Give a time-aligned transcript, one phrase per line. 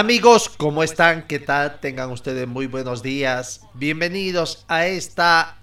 [0.00, 1.26] Amigos, ¿cómo están?
[1.26, 1.78] ¿Qué tal?
[1.78, 3.60] Tengan ustedes muy buenos días.
[3.74, 5.58] Bienvenidos a esta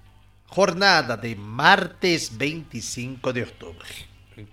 [0.46, 3.90] jornada de martes 25 de octubre.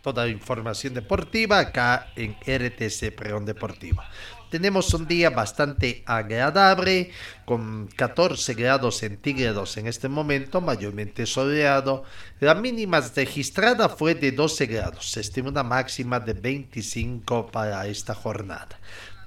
[0.01, 4.09] Toda información deportiva acá en RTC Pregón Deportiva.
[4.51, 7.11] Tenemos un día bastante agradable,
[7.45, 12.05] con 14 grados centígrados en este momento, mayormente soleado.
[12.41, 15.11] La mínima registrada fue de 12 grados.
[15.11, 18.81] Se estima una máxima de 25 para esta jornada.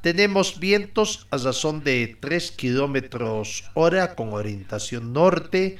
[0.07, 5.75] Tenemos vientos a razón de 3 kilómetros hora con orientación norte.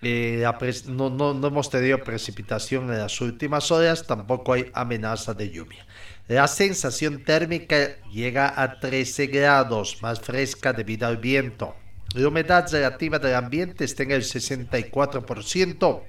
[0.00, 0.42] Eh,
[0.88, 5.86] no, no, no, hemos tenido precipitación en las últimas horas, tampoco hay amenaza de lluvia.
[6.28, 11.76] La sensación térmica llega a 13 grados, más fresca debido al viento.
[12.14, 16.02] La humedad relativa del ambiente está en el 64%.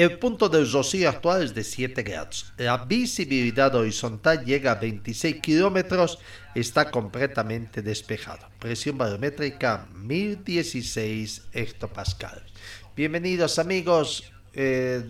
[0.00, 2.54] El punto del rocío actual es de 7 grados.
[2.56, 6.18] La visibilidad horizontal llega a 26 kilómetros.
[6.54, 8.48] Está completamente despejado.
[8.58, 12.42] Presión barométrica 1016 hectopascal.
[12.96, 15.04] Bienvenidos amigos, eh,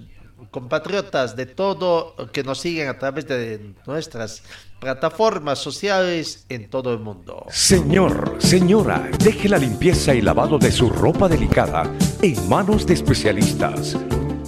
[0.50, 4.42] compatriotas de todo que nos siguen a través de nuestras
[4.80, 7.46] plataformas sociales en todo el mundo.
[7.50, 11.84] Señor, señora, deje la limpieza y lavado de su ropa delicada
[12.22, 13.96] en manos de especialistas.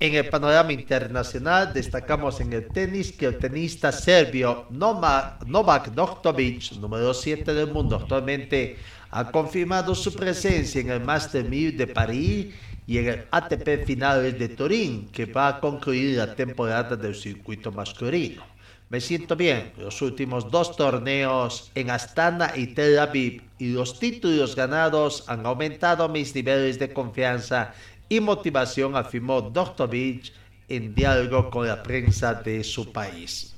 [0.00, 7.12] En el panorama internacional destacamos en el tenis que el tenista serbio Novak Djokovic, número
[7.12, 8.76] 7 del mundo actualmente,
[9.10, 12.54] ha confirmado su presencia en el Master 1000 de París
[12.86, 17.72] y en el ATP Finales de Turín, que va a concluir la temporada del circuito
[17.72, 18.44] masculino.
[18.90, 24.54] Me siento bien, los últimos dos torneos en Astana y Tel Aviv y los títulos
[24.54, 27.74] ganados han aumentado mis niveles de confianza
[28.08, 30.32] y motivación, afirmó Djokovic
[30.68, 33.54] en diálogo con la prensa de su país.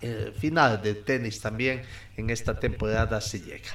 [0.00, 1.82] el final del tenis también
[2.16, 3.70] en esta temporada se llega.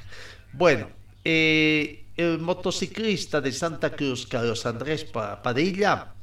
[0.53, 0.87] Bueno,
[1.23, 6.13] eh, el motociclista de Santa Cruz, Carlos Andrés Padilla,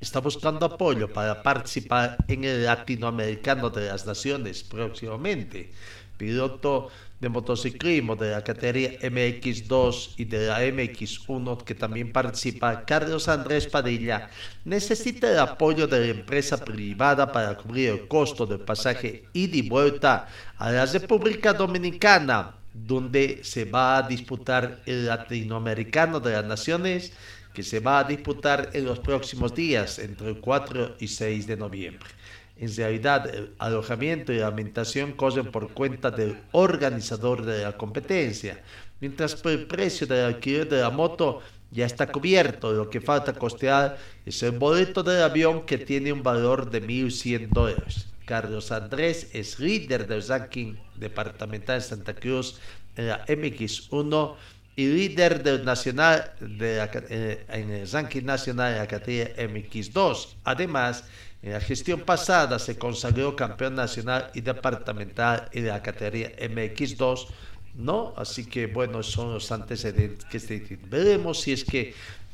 [0.00, 5.72] está buscando apoyo para participar en el Latinoamericano de las Naciones próximamente.
[6.16, 6.90] Piloto
[7.24, 13.66] de motociclismo de la categoría MX2 y de la MX1 que también participa Carlos Andrés
[13.66, 14.28] Padilla
[14.64, 19.68] necesita el apoyo de la empresa privada para cubrir el costo del pasaje ida y
[19.68, 27.12] vuelta a la República Dominicana donde se va a disputar el latinoamericano de las naciones
[27.54, 31.56] que se va a disputar en los próximos días entre el 4 y 6 de
[31.56, 32.10] noviembre.
[32.56, 38.62] En realidad, el alojamiento y la alimentación corren por cuenta del organizador de la competencia,
[39.00, 41.40] mientras el precio del alquiler de la moto
[41.74, 42.72] ya está cubierto.
[42.72, 47.48] Lo que falta costear es el boleto del avión que tiene un valor de 1.100
[47.48, 48.06] dólares.
[48.24, 52.60] Carlos Andrés es líder del ranking departamental de Santa Cruz
[52.96, 54.36] en la MX1
[54.76, 60.28] y líder del nacional de eh, en el ranking nacional de la categoría MX2.
[60.44, 61.04] Además,
[61.44, 67.26] en la gestión pasada se consagró campeón nacional y departamental en la categoría MX2,
[67.74, 68.14] ¿no?
[68.16, 71.92] Así que, bueno, son los antecedentes que se Veremos si es que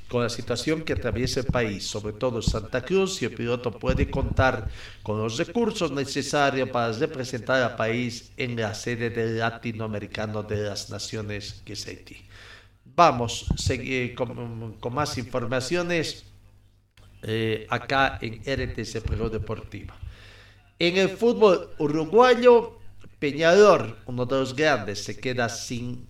[0.08, 4.08] con la situación que atraviesa el país, sobre todo Santa Cruz, si el piloto puede
[4.08, 4.68] contar
[5.02, 10.88] con los recursos necesarios para representar al país en la sede del latinoamericano de las
[10.88, 12.16] naciones que es Haití.
[12.84, 16.29] vamos seguir con, con más informaciones
[17.22, 19.96] eh, acá en RTC Pro Deportiva.
[20.78, 22.78] En el fútbol uruguayo,
[23.18, 26.06] Peñador, uno de los grandes, se queda sin,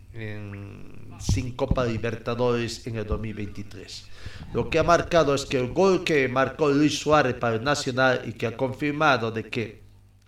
[1.19, 4.07] sin Copa Libertadores en el 2023.
[4.55, 8.23] Lo que ha marcado es que el gol que marcó Luis Suárez para el Nacional
[8.27, 9.81] y que ha confirmado de que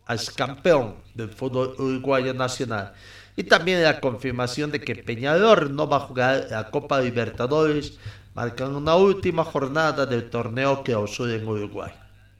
[0.08, 2.92] es campeón del fútbol uruguayo nacional
[3.36, 7.98] y también la confirmación de que Peñador no va a jugar la Copa Libertadores
[8.34, 11.92] marcan una última jornada del torneo que clausura en Uruguay.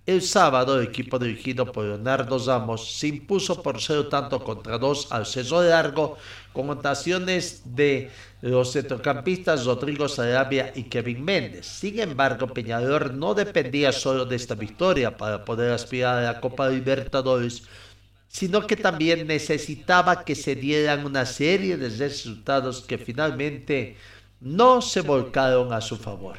[0.05, 5.12] El sábado, el equipo dirigido por Leonardo Ramos se impuso por cero tanto contra dos
[5.12, 6.19] al ceso largo,
[6.53, 8.11] con anotaciones de
[8.41, 11.67] los centrocampistas Rodrigo Sarabia y Kevin Méndez.
[11.67, 16.69] Sin embargo, Peñador no dependía solo de esta victoria para poder aspirar a la Copa
[16.69, 17.62] Libertadores,
[18.27, 23.97] sino que también necesitaba que se dieran una serie de resultados que finalmente
[24.43, 26.37] no se volcaron a su favor.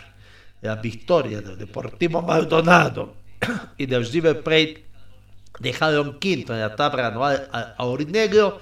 [0.61, 3.15] La victoria del Deportivo Maldonado
[3.77, 4.85] y del River Plate
[5.59, 8.59] dejaron quinto en la tabla anual a Aurinegro,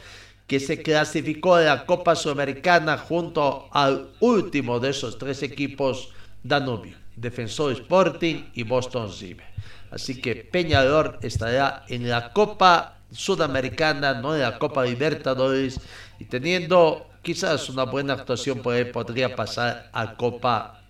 [0.48, 6.10] que se clasificó a la Copa Sudamericana junto al último de esos tres equipos
[6.44, 9.46] Danubio, Defensor Sporting y Boston River.
[9.92, 15.80] Así que Peñador estará en la Copa Sudamericana, no en la Copa Libertadores,
[16.20, 20.82] y teniendo quizás una buena actuación podría pasar a Copa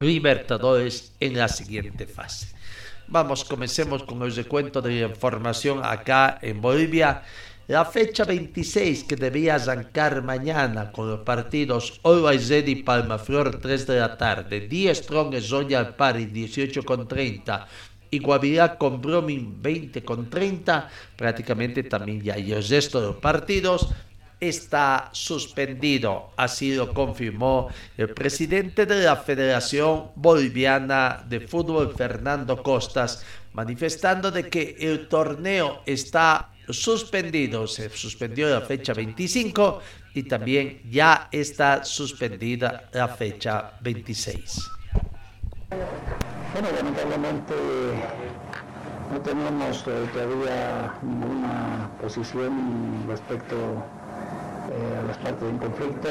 [0.00, 2.54] Libertadores en la siguiente fase.
[3.08, 7.22] Vamos, comencemos con el recuento de la información acá en Bolivia.
[7.66, 13.98] La fecha 26 que debía arrancar mañana con los partidos Always Ready Palmaflor 3 de
[13.98, 17.66] la tarde, 10 Strong Royal Party 18 con 30
[18.10, 23.16] y Guavirá con Bromin 20 con 30, prácticamente también ya y el resto de los
[23.16, 23.88] partidos
[24.40, 26.30] está suspendido.
[26.36, 34.48] Así lo confirmó el presidente de la Federación Boliviana de Fútbol, Fernando Costas, manifestando de
[34.48, 37.66] que el torneo está suspendido.
[37.66, 39.80] Se suspendió la fecha 25
[40.14, 44.70] y también ya está suspendida la fecha 26.
[46.52, 47.54] Bueno, lamentablemente
[49.12, 53.84] no tenemos todavía ninguna posición respecto
[54.70, 56.08] eh, a las partes en conflicto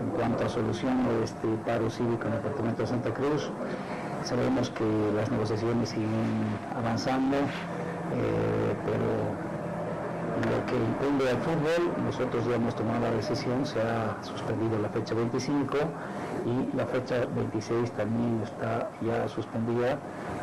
[0.00, 3.50] en cuanto a solución de este paro cívico en el departamento de Santa Cruz.
[4.24, 6.10] Sabemos que las negociaciones siguen
[6.74, 9.34] avanzando, eh, pero
[10.50, 14.88] lo que incumbe al fútbol, nosotros ya hemos tomado la decisión, se ha suspendido la
[14.88, 15.76] fecha 25
[16.46, 19.98] y la fecha 26 también está ya suspendida,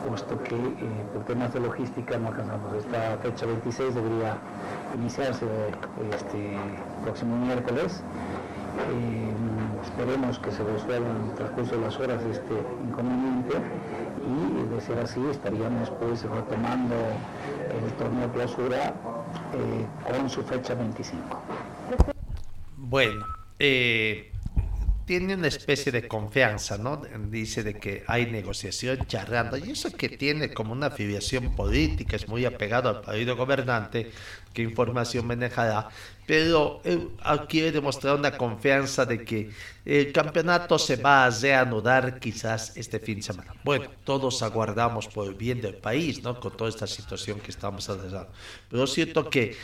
[0.08, 2.74] puesto que eh, por temas de logística no alcanzamos.
[2.78, 4.38] Esta fecha 26 debería
[4.96, 5.46] iniciarse
[6.14, 6.58] este
[7.04, 8.04] próximo miércoles.
[8.94, 9.32] Eh,
[9.84, 12.54] esperemos que se resuelva en el transcurso de las horas este
[12.88, 13.58] inconveniente
[14.24, 18.94] y de ser así estaríamos pues retomando el torneo clausura
[19.54, 21.24] eh, con su fecha 25.
[22.78, 23.26] Bueno,
[23.60, 24.32] eh,
[25.12, 27.02] tiene una especie de confianza, ¿no?
[27.28, 32.30] Dice de que hay negociación charlando, y eso que tiene como una afiliación política, es
[32.30, 34.10] muy apegado al partido gobernante,
[34.54, 35.90] qué información manejará,
[36.26, 37.10] pero él
[37.50, 39.50] quiere demostrar una confianza de que
[39.84, 43.54] el campeonato se va a reanudar quizás este fin de semana.
[43.66, 46.40] Bueno, todos aguardamos por el bien del país, ¿no?
[46.40, 48.32] Con toda esta situación que estamos atravesando.
[48.70, 49.58] Pero siento que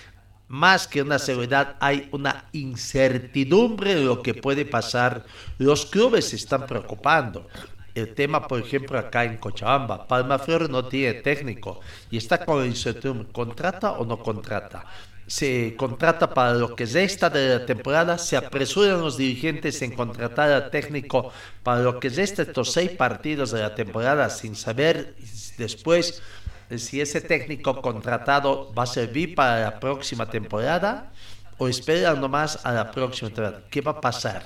[0.47, 5.25] más que una seguridad, hay una incertidumbre de lo que puede pasar.
[5.57, 7.47] Los clubes se están preocupando.
[7.93, 11.79] El tema, por ejemplo, acá en Cochabamba, Palma Flor no tiene técnico
[12.11, 14.85] y está con incertidumbre, ¿contrata o no contrata?
[15.25, 20.51] Se contrata para lo que resta de la temporada, se apresuran los dirigentes en contratar
[20.51, 25.15] al técnico para lo que resta estos seis partidos de la temporada sin saber
[25.57, 26.21] después
[26.75, 31.11] si ese técnico contratado va a servir para la próxima temporada
[31.57, 33.63] o esperan nomás a la próxima temporada.
[33.69, 34.43] ¿Qué va a pasar?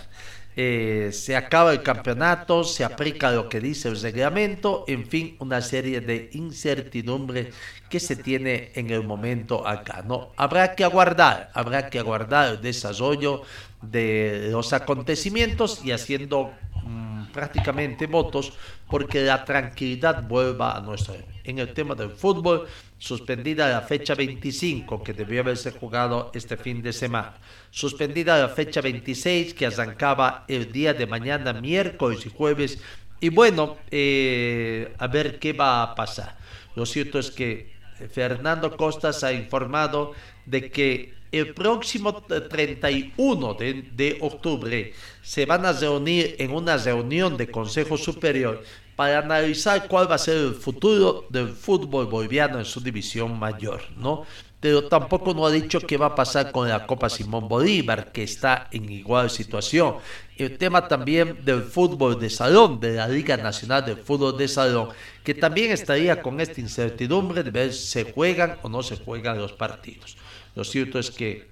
[0.54, 5.62] Eh, se acaba el campeonato, se aplica lo que dice el reglamento, en fin, una
[5.62, 7.51] serie de incertidumbre
[7.90, 10.04] que se tiene en el momento acá.
[10.06, 13.44] No, habrá que aguardar, habrá que aguardar el desarrollo
[13.82, 16.51] de los acontecimientos y haciendo
[16.84, 18.51] mm, prácticamente votos
[18.90, 22.67] porque la tranquilidad vuelva a nuestro en el tema del fútbol,
[22.98, 27.38] suspendida la fecha 25 que debió haberse jugado este fin de semana,
[27.69, 32.79] suspendida la fecha 26 que arrancaba el día de mañana, miércoles y jueves,
[33.19, 36.38] y bueno, eh, a ver qué va a pasar.
[36.75, 37.71] Lo cierto es que
[38.12, 40.13] Fernando Costas ha informado
[40.45, 47.38] de que el próximo 31 de, de, octubre se van a reunir en una reunión
[47.38, 48.63] de Consejo Superior
[49.01, 53.81] para analizar cuál va a ser el futuro del fútbol boliviano en su división mayor,
[53.98, 54.27] ¿no?
[54.60, 58.22] Pero tampoco no ha dicho qué va a pasar con la Copa Simón Bolívar, que
[58.22, 59.96] está en igual situación.
[60.38, 64.89] El tema también del fútbol de salón, de la Liga Nacional de Fútbol de Salón,
[65.24, 69.39] que también estaría con esta incertidumbre de ver si se juegan o no se juegan
[69.39, 70.15] los partidos.
[70.53, 71.50] Lo cierto es que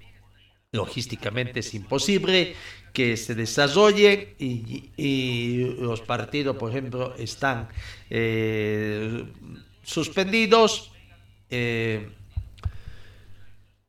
[0.72, 2.56] logísticamente es imposible
[2.94, 7.70] que se desarrollen y, los partidos, por ejemplo, están
[8.10, 9.26] eh,
[9.84, 10.92] suspendidos.
[11.50, 12.10] Eh,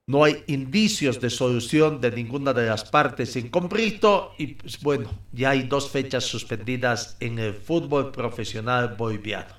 [0.07, 5.09] no hay indicios de solución de ninguna de las partes en conflicto y pues, bueno,
[5.31, 9.55] ya hay dos fechas suspendidas en el fútbol profesional boliviano.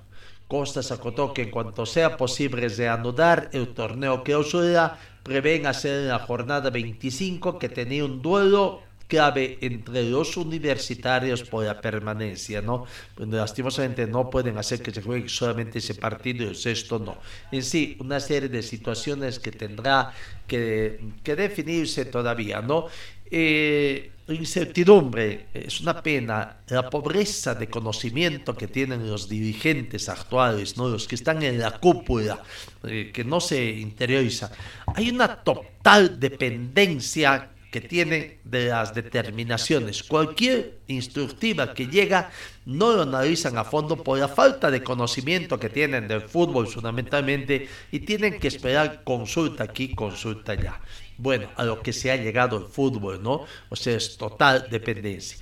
[0.50, 6.08] Costas acotó que en cuanto sea posible reanudar el torneo que clausura, prevén hacer en
[6.10, 8.82] la jornada 25 que tenía un duelo
[9.12, 12.86] clave entre los universitarios por la permanencia, ¿no?
[13.14, 17.18] Pues, lastimosamente no pueden hacer que se juegue solamente ese partido y el sexto no.
[17.52, 20.14] En sí, una serie de situaciones que tendrá
[20.48, 22.88] que, que definirse todavía, ¿no?
[23.30, 30.88] Eh, incertidumbre, es una pena, la pobreza de conocimiento que tienen los dirigentes actuales, ¿no?
[30.88, 32.42] los que están en la cúpula,
[32.84, 34.52] eh, que no se interioriza.
[34.96, 40.04] Hay una total dependencia que tiene de las determinaciones.
[40.04, 42.30] Cualquier instructiva que llega
[42.66, 47.70] no lo analizan a fondo por la falta de conocimiento que tienen del fútbol fundamentalmente
[47.92, 50.82] y tienen que esperar consulta aquí, consulta allá.
[51.18, 53.46] Bueno, a lo que se ha llegado el fútbol, ¿no?
[53.70, 55.38] O sea, es total dependencia.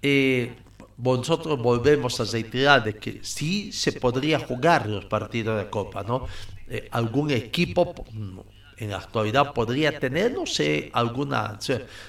[0.00, 0.54] Eh,
[0.98, 6.28] nosotros volvemos a reiterar de que sí se podría jugar los partidos de Copa, ¿no?
[6.68, 7.92] Eh, algún equipo
[8.82, 11.58] en la actualidad podría tener, no sé, alguna,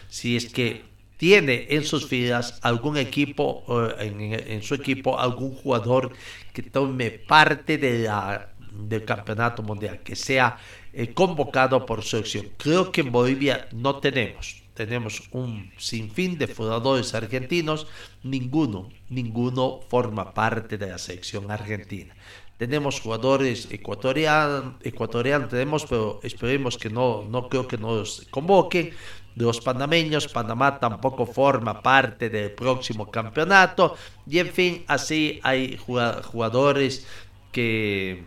[0.10, 0.82] si es que
[1.18, 3.64] tiene en sus filas algún equipo,
[4.00, 6.12] en, su equipo, algún jugador
[6.52, 10.58] que tome parte de la, del campeonato mundial, que sea
[10.94, 12.48] eh, convocado por selección.
[12.58, 14.64] Creo que en Bolivia no tenemos.
[14.74, 17.86] Tenemos un sinfín de jugadores argentinos,
[18.24, 22.16] ninguno, ninguno forma parte de la selección argentina.
[22.58, 28.92] Tenemos jugadores ecuatorianos, ecuatorianos tenemos, pero esperemos que no, no creo que nos convoquen.
[29.36, 33.96] Los panameños, Panamá tampoco forma parte del próximo campeonato.
[34.28, 37.08] Y en fin, así hay jugadores
[37.52, 38.24] que,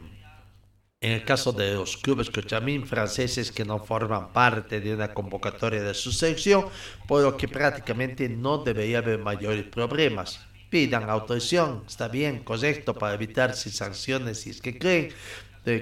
[1.00, 5.82] en el caso de los clubes cochamín franceses que no forman parte de una convocatoria
[5.82, 6.66] de su selección,
[7.06, 13.14] por lo que prácticamente no debería haber mayores problemas pidan autorización, está bien, correcto, para
[13.14, 15.12] evitar sanciones si es que creen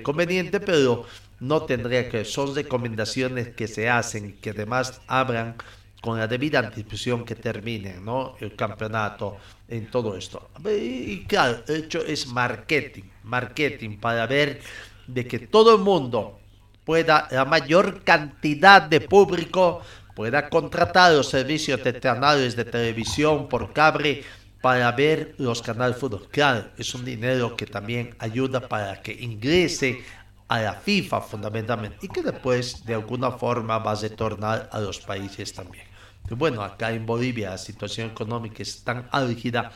[0.02, 1.04] conveniente, pero
[1.40, 5.56] no tendría que, son recomendaciones que se hacen y que además abran
[6.00, 8.36] con la debida anticipación que terminen ¿no?
[8.40, 9.38] el campeonato
[9.68, 10.50] en todo esto.
[10.66, 14.60] Y claro, el hecho es marketing, marketing para ver
[15.06, 16.38] de que todo el mundo
[16.84, 19.80] pueda, la mayor cantidad de público
[20.14, 24.22] pueda contratar los servicios de canales de televisión por cable
[24.64, 26.26] para ver los canales de fútbol.
[26.30, 30.02] Claro, es un dinero que también ayuda para que ingrese
[30.48, 35.00] a la FIFA fundamentalmente y que después de alguna forma va a retornar a los
[35.00, 35.84] países también.
[36.30, 39.70] bueno, acá en Bolivia la situación económica es tan álgida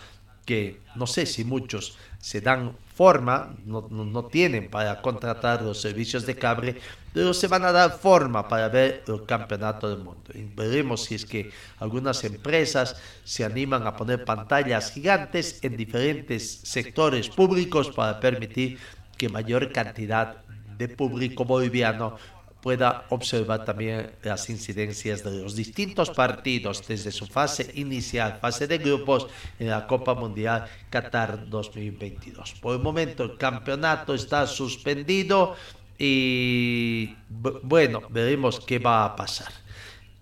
[0.48, 6.24] que no sé si muchos se dan forma, no, no, tienen para contratar los servicios
[6.24, 6.80] de cable,
[7.12, 10.30] pero se van a dar forma para ver el campeonato del mundo.
[10.32, 11.50] Y veremos si es que
[11.80, 18.78] algunas empresas se animan a poner pantallas gigantes en diferentes sectores públicos para permitir
[19.18, 20.38] que mayor cantidad
[20.78, 22.16] de público boliviano
[22.62, 28.78] pueda observar también las incidencias de los distintos partidos desde su fase inicial, fase de
[28.78, 32.54] grupos en la Copa Mundial Qatar 2022.
[32.60, 35.54] Por el momento el campeonato está suspendido
[35.98, 39.52] y bueno, veremos qué va a pasar.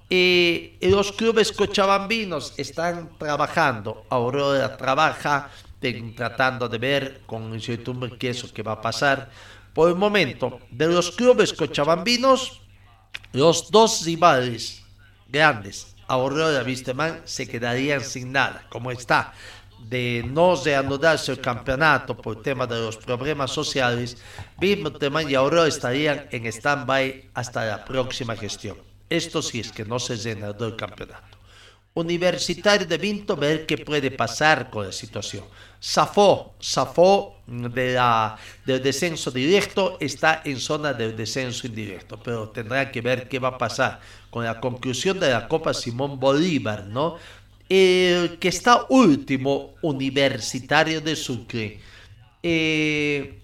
[0.08, 5.50] Y los clubes cochabambinos están trabajando, Aurora trabaja
[6.14, 9.30] tratando de ver con incertidumbre qué es lo que va a pasar
[9.76, 12.62] por el momento, de los clubes cochabambinos,
[13.34, 14.82] los dos rivales
[15.28, 19.34] grandes, Aurora y Vistemán, se quedarían sin nada, como está.
[19.78, 24.16] De no reanudarse el campeonato por tema de los problemas sociales,
[24.58, 28.78] Vistemán y Aurora estarían en stand-by hasta la próxima gestión.
[29.10, 31.35] Esto sí es que no se reanudó el campeonato.
[31.96, 35.44] Universitario de Vinto ver qué puede pasar con la situación.
[35.82, 38.36] Zafó, Zafó de la,
[38.66, 43.48] del descenso directo, está en zona del descenso indirecto, pero tendrá que ver qué va
[43.48, 47.16] a pasar con la conclusión de la Copa Simón Bolívar, ¿no?
[47.66, 51.80] El que está último, Universitario de Sucre.
[52.42, 53.40] Eh,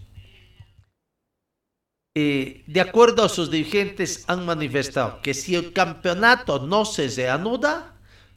[2.14, 7.91] eh, de acuerdo a sus dirigentes, han manifestado que si el campeonato no se reanuda,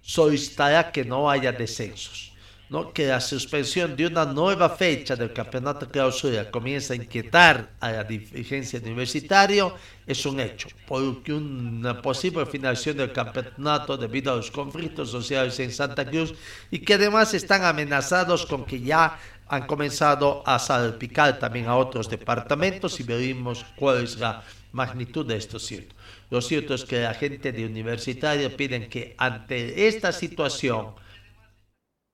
[0.06, 2.32] solicitará que no haya descensos.
[2.70, 2.92] ¿no?
[2.94, 8.04] Que la suspensión de una nueva fecha del campeonato clausura comienza a inquietar a la
[8.04, 9.76] dirigencia universitario
[10.08, 15.72] es un hecho, porque una posible finalización del campeonato debido a los conflictos sociales en
[15.72, 16.34] Santa Cruz
[16.72, 22.10] y que además están amenazados con que ya han comenzado a salpicar también a otros
[22.10, 25.96] departamentos y veremos cuál es la magnitud de esto cierto.
[26.30, 30.96] Lo cierto es que la gente de universitario piden que ante esta situación,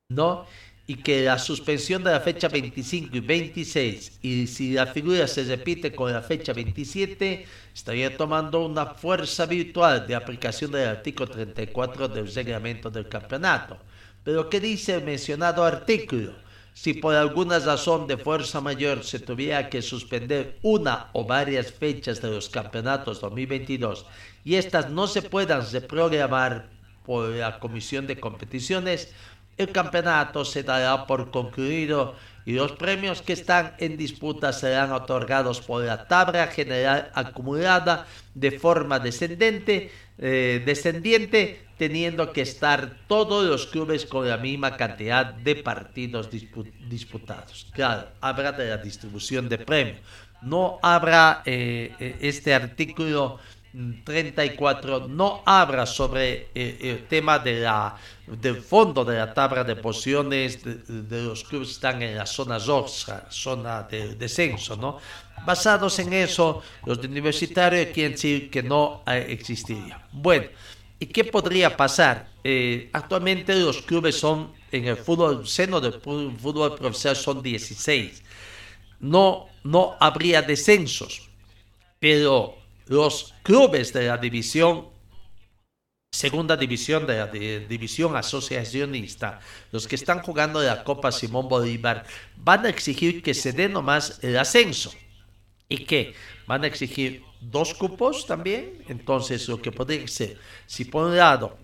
[0.09, 0.45] ¿no?
[0.87, 5.43] Y que la suspensión de la fecha 25 y 26, y si la figura se
[5.45, 12.09] repite con la fecha 27, estaría tomando una fuerza virtual de aplicación del artículo 34
[12.09, 13.77] del reglamento del campeonato.
[14.23, 16.41] Pero ¿qué dice el mencionado artículo?
[16.73, 22.21] Si por alguna razón de fuerza mayor se tuviera que suspender una o varias fechas
[22.21, 24.05] de los campeonatos 2022
[24.43, 26.69] y estas no se puedan reprogramar
[27.05, 29.13] por la Comisión de Competiciones,
[29.57, 35.61] el campeonato se dará por concluido y los premios que están en disputa serán otorgados
[35.61, 43.65] por la tabla general acumulada de forma descendente, eh, descendiente, teniendo que estar todos los
[43.65, 47.65] clubes con la misma cantidad de partidos disputados.
[47.71, 49.97] Claro, habrá de la distribución de premios.
[50.43, 53.39] No habrá eh, eh, este artículo
[54.03, 57.95] 34 no habla sobre eh, el tema de la,
[58.27, 62.59] del fondo de la tabla de posiciones de, los clubes que están en la zona
[62.59, 64.99] roja, zona de descenso, ¿no?
[65.47, 70.05] Basados en eso, los universitarios quieren decir que no existiría.
[70.11, 70.45] Bueno,
[71.01, 72.29] ¿y qué podría pasar?
[72.43, 78.23] Eh, actualmente los clubes son, en el fútbol, seno del fútbol profesional son 16.
[78.99, 81.27] No, no habría descensos,
[81.99, 84.89] pero los clubes de la división,
[86.11, 89.39] segunda división de la división asociacionista,
[89.71, 92.05] los que están jugando la Copa Simón Bolívar,
[92.37, 94.91] van a exigir que se dé nomás el ascenso.
[95.67, 96.13] ¿Y qué?
[96.45, 98.83] Van a exigir dos cupos también.
[98.87, 101.57] Entonces, lo que podría ser, si por un lado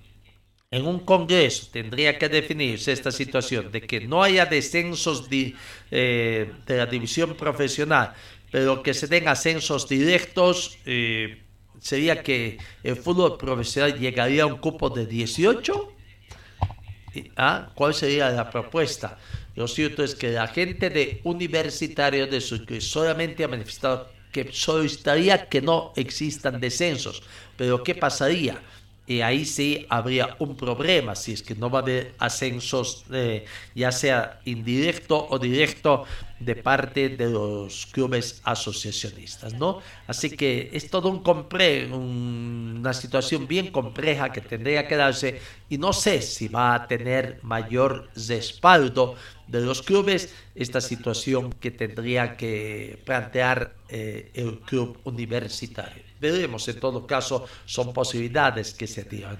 [0.69, 5.55] en un congreso tendría que definirse esta situación de que no haya descensos de,
[5.91, 8.13] eh, de la división profesional,
[8.51, 11.43] pero que se den ascensos directos, eh,
[11.79, 15.93] sería que el fútbol profesional llegaría a un cupo de 18.
[17.35, 17.71] ¿Ah?
[17.73, 19.17] ¿Cuál sería la propuesta?
[19.55, 22.41] Lo cierto es que la gente de Universitario de
[22.79, 24.11] solamente ha manifestado
[24.43, 27.23] que solicitaría que no existan descensos.
[27.55, 28.61] Pero ¿qué pasaría?
[29.07, 33.45] Y ahí sí habría un problema si es que no va a haber ascensos, eh,
[33.73, 36.03] ya sea indirecto o directo,
[36.39, 39.79] de parte de los clubes asociacionistas, ¿no?
[40.05, 45.77] Así que es todo un compre una situación bien compleja que tendría que darse y
[45.77, 49.15] no sé si va a tener mayor respaldo
[49.47, 56.06] de los clubes esta situación que tendría que plantear eh, el club universitario.
[56.19, 59.37] Veremos, en todo caso, son posibilidades que se tiran.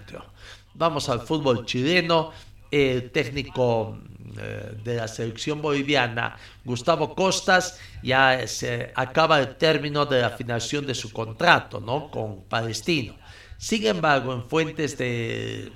[0.73, 2.31] Vamos al fútbol chileno.
[2.69, 3.97] El técnico
[4.37, 6.35] eh, de la selección boliviana,
[6.65, 12.11] Gustavo Costas, ya se acaba el término de la afinación de su contrato ¿no?
[12.11, 13.15] con Palestino.
[13.57, 15.71] Sin embargo, en fuentes de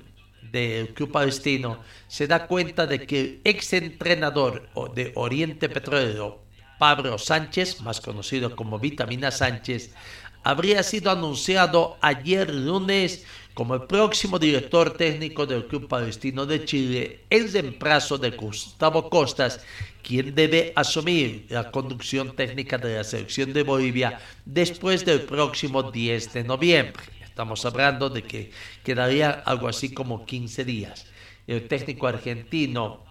[0.52, 6.42] del club palestino se da cuenta de que el ex entrenador de Oriente Petrolero,
[6.78, 9.94] Pablo Sánchez, más conocido como Vitamina Sánchez,
[10.42, 13.24] habría sido anunciado ayer lunes
[13.54, 19.60] como el próximo director técnico del Club Palestino de Chile en reemplazo de Gustavo Costas,
[20.02, 26.32] quien debe asumir la conducción técnica de la selección de Bolivia después del próximo 10
[26.32, 27.02] de noviembre.
[27.22, 28.50] Estamos hablando de que
[28.82, 31.06] quedaría algo así como 15 días.
[31.46, 33.04] El técnico argentino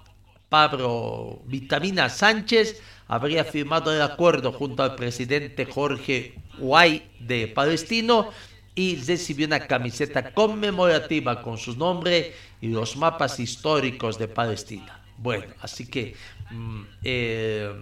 [0.50, 2.82] Pablo Vitamina Sánchez
[3.12, 8.30] habría firmado el acuerdo junto al presidente Jorge Guay de Palestino
[8.74, 15.04] y recibió una camiseta conmemorativa con su nombre y los mapas históricos de Palestina.
[15.18, 16.16] Bueno, así que
[16.52, 17.74] mm, eh,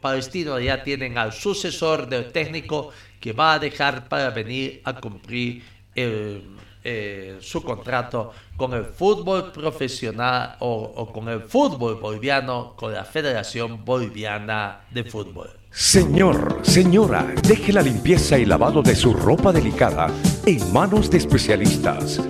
[0.00, 5.62] Palestino ya tienen al sucesor del técnico que va a dejar para venir a cumplir
[5.94, 6.42] el,
[6.84, 13.04] eh, su contrato con el fútbol profesional o, o con el fútbol boliviano, con la
[13.04, 15.48] Federación Boliviana de Fútbol.
[15.70, 20.08] Señor, señora, deje la limpieza y lavado de su ropa delicada
[20.46, 22.20] en manos de especialistas.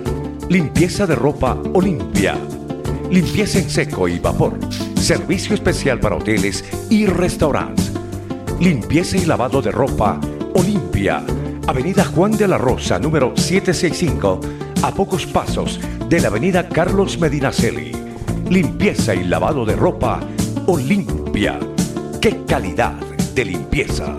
[0.49, 2.35] Limpieza de ropa Olimpia.
[3.11, 4.57] Limpieza en seco y vapor.
[4.95, 7.91] Servicio especial para hoteles y restaurantes.
[8.59, 10.19] Limpieza y lavado de ropa
[10.55, 11.23] Olimpia.
[11.67, 14.39] Avenida Juan de la Rosa, número 765,
[14.83, 17.91] a pocos pasos de la Avenida Carlos Medinaceli.
[18.51, 20.19] Limpieza y lavado de ropa
[20.67, 21.59] Olimpia.
[22.21, 22.93] ¡Qué calidad
[23.33, 24.15] de limpieza!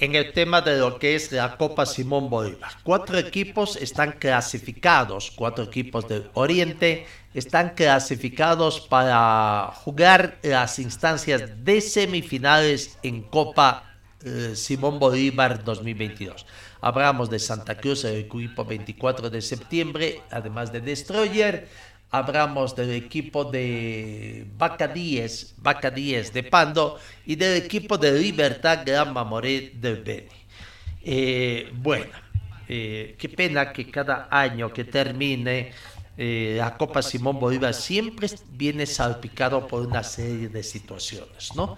[0.00, 2.72] en el tema de lo que es la Copa Simón Bolívar.
[2.82, 11.80] Cuatro equipos están clasificados, cuatro equipos del Oriente están clasificados para jugar las instancias de
[11.80, 13.93] semifinales en Copa
[14.24, 16.46] eh, Simón Bolívar 2022.
[16.80, 21.68] Hablamos de Santa Cruz, el equipo 24 de septiembre, además de Destroyer
[22.10, 28.82] hablamos del equipo de Vaca 10, Vaca 10 de Pando y del equipo de Libertad
[28.86, 30.28] Gran Mamoré del Beni.
[31.02, 32.12] Eh, bueno,
[32.68, 35.72] eh, qué pena que cada año que termine
[36.16, 41.76] la Copa Simón Bolívar siempre viene salpicado por una serie de situaciones, ¿no?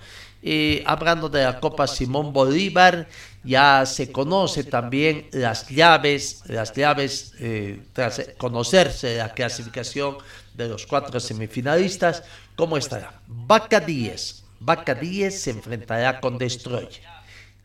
[0.84, 3.08] Hablando de la Copa Simón Bolívar,
[3.42, 10.18] ya se conoce también las llaves, las llaves, eh, tras conocerse la clasificación
[10.54, 12.22] de los cuatro semifinalistas,
[12.56, 13.20] ¿cómo estará?
[13.26, 17.16] Vaca 10, Vaca 10 se enfrentará con Destroyer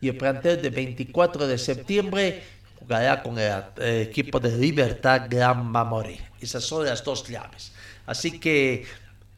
[0.02, 2.42] y el plantel de 24 de septiembre
[2.78, 6.20] jugará con el, equipo de Libertad Gran Mamoré.
[6.40, 7.72] Esas son las dos llaves.
[8.04, 8.84] Así que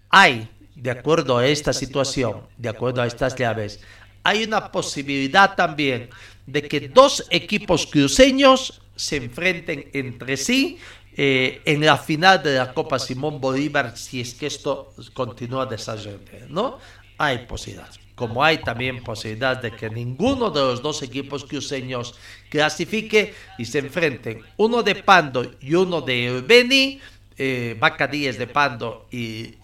[0.09, 3.81] hay de acuerdo a esta situación, de acuerdo a estas llaves,
[4.23, 6.09] hay una posibilidad también
[6.47, 10.79] de que dos equipos cruceños se enfrenten entre sí
[11.17, 16.31] eh, en la final de la Copa Simón Bolívar si es que esto continúa desarrollando,
[16.49, 16.79] ¿no?
[17.19, 18.01] Hay posibilidades.
[18.15, 22.15] Como hay también posibilidad de que ninguno de los dos equipos cruceños
[22.49, 27.01] clasifique y se enfrenten uno de Pando y uno de Beni,
[27.37, 29.55] eh, Vaca de Pando y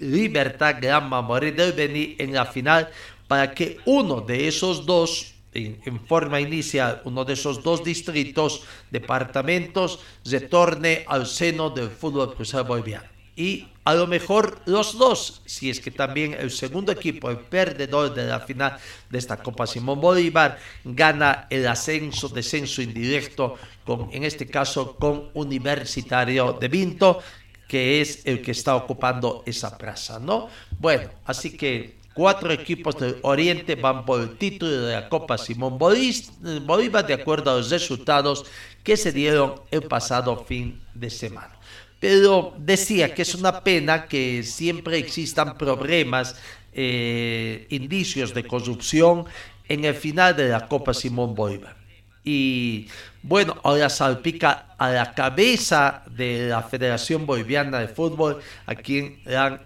[0.00, 2.88] Libertad Gran Mamoré del Beni en la final
[3.28, 10.00] para que uno de esos dos, en, forma inicial, uno de esos dos distritos, departamentos,
[10.24, 13.06] retorne al seno del fútbol cruzado boliviano.
[13.36, 18.12] Y a lo mejor los dos, si es que también el segundo equipo, el perdedor
[18.12, 18.76] de la final
[19.08, 25.30] de esta Copa Simón Bolívar, gana el ascenso, descenso indirecto, con, en este caso con
[25.34, 27.22] Universitario de Vinto,
[27.70, 30.48] que es el que está ocupando esa plaza, ¿no?
[30.80, 35.78] Bueno, así que cuatro equipos del Oriente van por el título de la Copa Simón
[35.78, 38.44] Bolívar de acuerdo a los resultados
[38.82, 41.52] que se dieron el pasado fin de semana.
[42.00, 46.34] Pero decía que es una pena que siempre existan problemas,
[46.72, 49.26] eh, indicios de corrupción
[49.68, 51.76] en el final de la Copa Simón Bolívar.
[52.24, 52.88] Y
[53.22, 59.60] bueno, ahora salpica a la cabeza de la Federación Boliviana de Fútbol, a quien han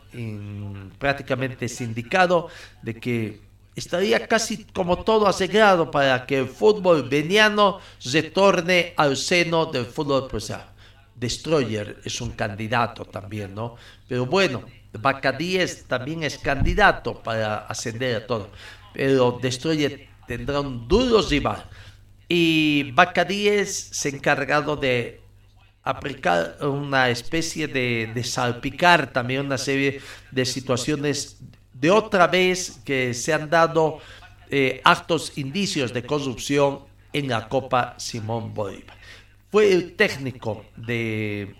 [0.98, 2.48] prácticamente sindicado
[2.82, 3.40] de que
[3.76, 7.80] estaría casi como todo asegurado para que el fútbol veniano
[8.12, 10.68] retorne al seno del fútbol profesional.
[11.14, 13.76] Destroyer es un candidato también, ¿no?
[14.08, 14.64] Pero bueno,
[15.38, 18.50] 10 también es candidato para ascender a todo.
[18.92, 21.64] Pero Destroyer tendrá un duro rival.
[22.28, 25.20] Y Bacadíes se encargado de
[25.82, 31.38] aplicar una especie de, salpicar también una serie de situaciones
[31.72, 33.98] de otra vez que se han dado
[34.50, 36.80] eh, actos, indicios de corrupción
[37.12, 38.96] en la Copa Simón Bolívar.
[39.50, 41.54] Fue el técnico de,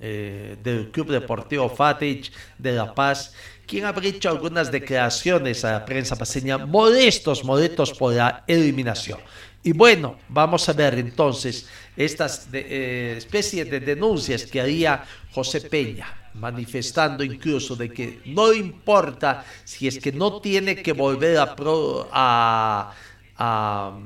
[0.00, 3.32] eh, del Club Deportivo Fatich de La Paz
[3.68, 9.20] quien ha hecho algunas declaraciones a la prensa paseña modestos, modestos por la eliminación.
[9.62, 16.30] Y bueno, vamos a ver entonces estas de, eh, de denuncias que haría José Peña,
[16.34, 21.56] manifestando incluso de que no importa si es que no tiene que volver a,
[23.36, 23.98] a,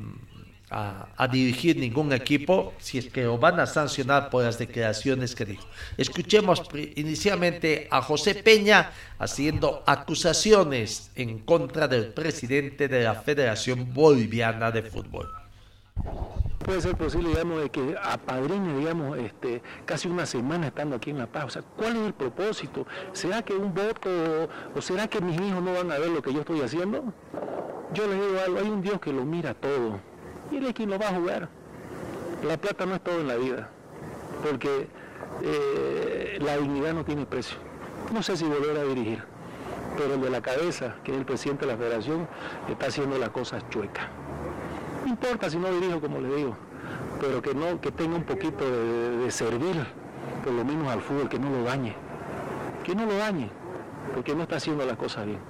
[0.71, 5.45] a, dirigir ningún equipo, si es que lo van a sancionar por las declaraciones que
[5.45, 5.67] dijo.
[5.99, 6.63] Escuchemos
[6.97, 14.83] inicialmente a José Peña haciendo acusaciones en contra del presidente de la Federación Boliviana de
[14.83, 15.42] Fútbol
[16.63, 21.19] puede ser posible, digamos, de que apadrine, digamos, este, casi una semana estando aquí en
[21.19, 21.45] La Paz.
[21.45, 22.87] O sea, ¿cuál es el propósito?
[23.13, 24.09] ¿Será que un voto
[24.75, 27.05] o será que mis hijos no van a ver lo que yo estoy haciendo?
[27.93, 30.01] Yo les digo algo, hay un Dios que lo mira todo
[30.51, 31.49] y él es quien lo va a jugar.
[32.47, 33.69] La plata no es todo en la vida,
[34.43, 34.89] porque
[35.43, 37.57] eh, la dignidad no tiene precio.
[38.13, 39.23] No sé si volver a dirigir,
[39.97, 42.27] pero el de la cabeza, que es el presidente de la federación,
[42.69, 44.07] está haciendo las cosas chuecas.
[45.03, 46.57] No importa si no dirijo, como le digo,
[47.21, 49.85] pero que, no, que tenga un poquito de, servir,
[50.45, 51.95] por lo menos al fútbol, que no lo dañe.
[52.85, 53.51] Que no lo dañe,
[54.15, 55.41] porque no está haciendo las cosas bien.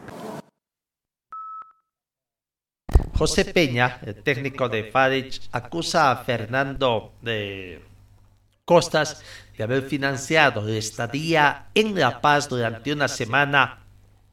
[3.15, 7.85] José Peña, el técnico de Farich, acusa a Fernando de
[8.65, 9.23] Costas
[9.57, 13.82] de haber financiado la estadía en La Paz durante una semana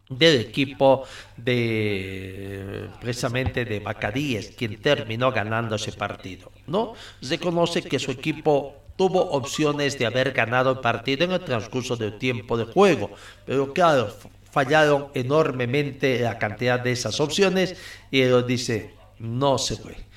[0.09, 1.03] del equipo
[1.37, 6.51] de precisamente de Bacadíes, quien terminó ganando ese partido.
[6.65, 6.93] ¿no?
[7.21, 11.95] Se conoce que su equipo tuvo opciones de haber ganado el partido en el transcurso
[11.95, 13.11] del tiempo de juego,
[13.45, 14.13] pero claro,
[14.51, 17.75] fallaron enormemente la cantidad de esas opciones
[18.11, 20.08] y él dice, no se fue.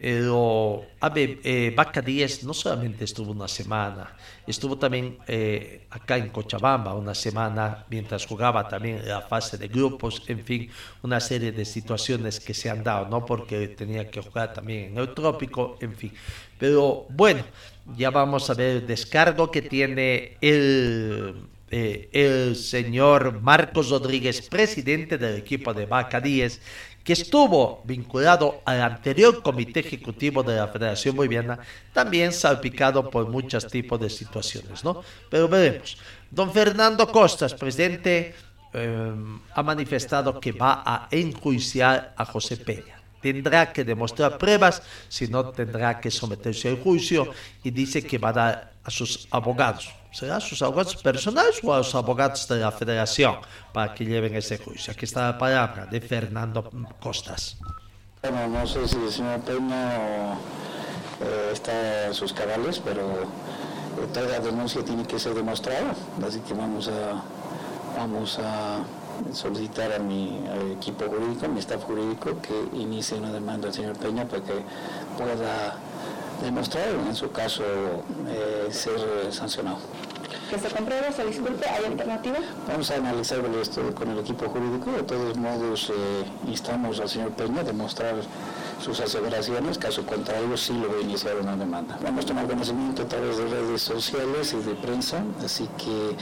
[0.00, 4.14] Pero, a ver, eh, Vaca 10 no solamente estuvo una semana,
[4.46, 10.22] estuvo también eh, acá en Cochabamba una semana mientras jugaba también la fase de grupos,
[10.28, 10.70] en fin,
[11.02, 13.26] una serie de situaciones que se han dado, ¿no?
[13.26, 16.12] Porque tenía que jugar también en el trópico, en fin.
[16.58, 17.42] Pero bueno,
[17.96, 25.18] ya vamos a ver el descargo que tiene el eh, el señor Marcos Rodríguez, presidente
[25.18, 26.62] del equipo de Vaca 10,
[27.08, 31.58] que estuvo vinculado al anterior comité ejecutivo de la Federación Boliviana,
[31.90, 35.02] también salpicado por muchos tipos de situaciones, ¿no?
[35.30, 35.96] Pero veremos.
[36.30, 38.34] Don Fernando Costas, presidente,
[38.74, 39.14] eh,
[39.54, 45.48] ha manifestado que va a enjuiciar a José Peña tendrá que demostrar pruebas, si no
[45.48, 47.32] tendrá que someterse al juicio
[47.64, 51.72] y dice que va a dar a sus abogados será a sus abogados personales o
[51.72, 53.36] a los abogados de la federación
[53.72, 54.92] para que lleven ese juicio.
[54.92, 57.56] Aquí está la palabra de Fernando Costas.
[58.22, 60.34] Bueno, no sé si el señor Peña
[61.20, 65.94] eh, está en sus cabales, pero eh, toda denuncia tiene que ser demostrada,
[66.26, 67.22] así que vamos a,
[67.96, 68.80] vamos a
[69.32, 70.40] solicitar a mi
[70.72, 74.62] equipo jurídico, a mi staff jurídico, que inicie una demanda al señor Peña para que
[75.16, 75.76] pueda
[76.42, 77.62] demostrar, en su caso,
[78.28, 78.98] eh, ser
[79.30, 79.78] sancionado.
[80.50, 82.38] Que se compruebe, se disculpe, ¿hay alternativa?
[82.66, 84.90] Vamos a analizar esto con el equipo jurídico.
[84.92, 88.14] De todos modos, eh, instamos al señor Peña a demostrar
[88.82, 91.98] sus aseveraciones, caso contrario sí lo voy a iniciar una demanda.
[92.02, 96.16] Vamos a tomar conocimiento a través de redes sociales y de prensa, así que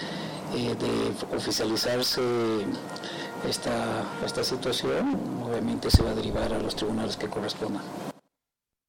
[0.59, 2.23] eh, de oficializarse
[3.49, 7.83] esta, esta situación, obviamente se va a derivar a los tribunales que correspondan.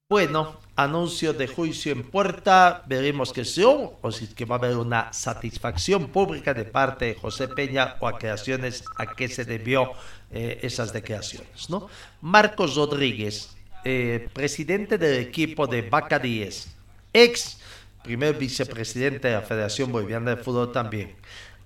[0.10, 4.78] Bueno, anuncio de juicio en puerta, veremos que son o si que va a haber
[4.78, 9.92] una satisfacción pública de parte de José Peña o a a qué se debió
[10.32, 11.70] eh, esas declaraciones.
[11.70, 11.90] ¿no?
[12.22, 16.74] Marcos Rodríguez, eh, presidente del equipo de Vaca 10,
[17.12, 17.60] ex
[18.02, 21.18] primer vicepresidente de la Federación Boliviana de Fútbol también,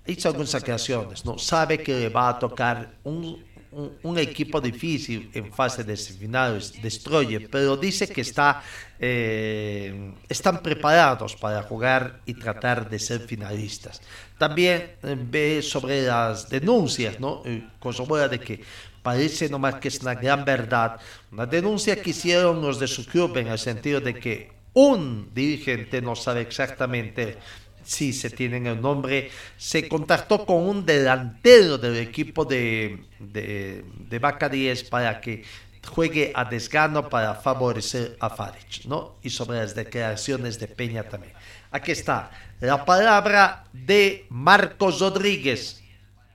[0.04, 1.38] hizo algunas aclaraciones, ¿no?
[1.38, 7.48] sabe que le va a tocar un un, equipo difícil en fase de semifinales, Destroyer,
[7.50, 8.62] pero dice que está,
[8.98, 14.00] eh, están preparados para jugar y tratar de ser finalistas.
[14.38, 17.42] También eh, ve sobre las denuncias, ¿no?
[17.44, 17.66] Eh,
[18.06, 18.60] buena de que
[19.02, 23.36] parece nomás que es una gran verdad, una denuncia que hicieron los de su club
[23.38, 27.38] en el sentido de que un dirigente no sabe exactamente
[27.84, 34.18] sí se tienen el nombre, se contactó con un delantero del equipo de, de, de
[34.18, 35.44] Vaca 10 para que
[35.86, 39.16] juegue a desgano para favorecer a Farich, ¿no?
[39.22, 41.34] Y sobre las declaraciones de Peña también.
[41.70, 45.82] Aquí está la palabra de Marcos Rodríguez,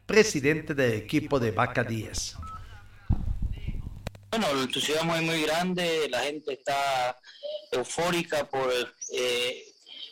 [0.06, 2.36] presidente del equipo de Vaca 10.
[4.32, 7.18] Bueno, el entusiasmo es muy grande, la gente está
[7.72, 8.70] eufórica por
[9.14, 9.64] eh,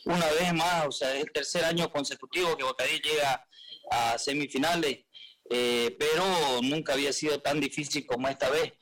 [0.06, 3.48] una vez más, o sea, es el tercer año consecutivo que Bocadí llega
[3.92, 5.00] a semifinales,
[5.50, 6.24] eh, pero
[6.62, 8.74] nunca había sido tan difícil como esta vez.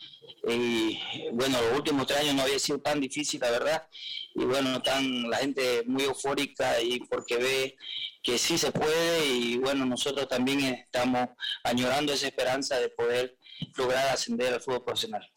[0.48, 1.00] Y
[1.32, 3.88] bueno, los últimos tres años no había sido tan difícil, la verdad.
[4.36, 7.76] Y bueno, están la gente muy eufórica y porque ve
[8.22, 11.30] que sí se puede y bueno, nosotros también estamos
[11.64, 13.38] añorando esa esperanza de poder
[13.76, 15.30] lograr ascender al fútbol profesional.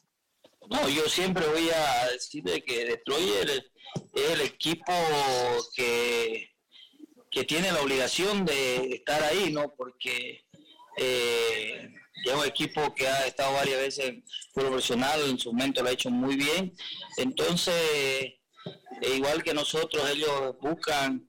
[0.70, 3.70] No, yo siempre voy a decir que Destroyer
[4.16, 4.92] es el equipo
[5.74, 6.50] que,
[7.31, 9.74] que tiene la obligación de estar ahí, ¿no?
[9.76, 10.46] Porque
[10.96, 11.90] eh,
[12.24, 14.24] es un equipo que ha estado varias veces en
[14.55, 16.74] fútbol profesional, en su momento lo ha hecho muy bien.
[17.18, 17.74] Entonces,
[19.02, 21.29] eh, igual que nosotros, ellos buscan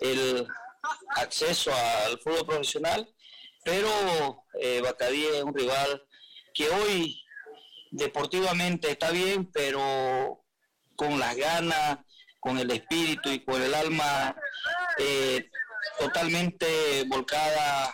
[0.00, 0.46] el
[1.16, 3.08] acceso al fútbol profesional,
[3.64, 6.02] pero eh, Bacadí es un rival
[6.52, 7.22] que hoy
[7.92, 10.44] deportivamente está bien, pero
[10.96, 11.98] con las ganas,
[12.44, 14.36] con el espíritu y con el alma
[14.98, 15.48] eh,
[15.98, 17.92] totalmente volcada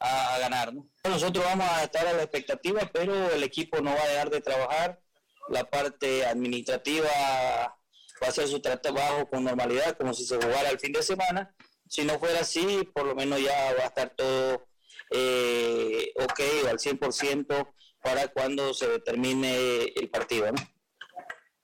[0.00, 0.72] a, ganar.
[1.04, 4.40] Nosotros vamos a estar a la expectativa, pero el equipo no va a dejar de
[4.40, 5.00] trabajar.
[5.48, 10.80] La parte administrativa va a hacer su trabajo con normalidad, como si se jugara el
[10.80, 11.54] fin de semana.
[11.88, 14.66] Si no fuera así, por lo menos ya va a estar todo
[15.12, 17.72] eh, ok al 100%
[18.02, 20.46] para cuando se determine el partido.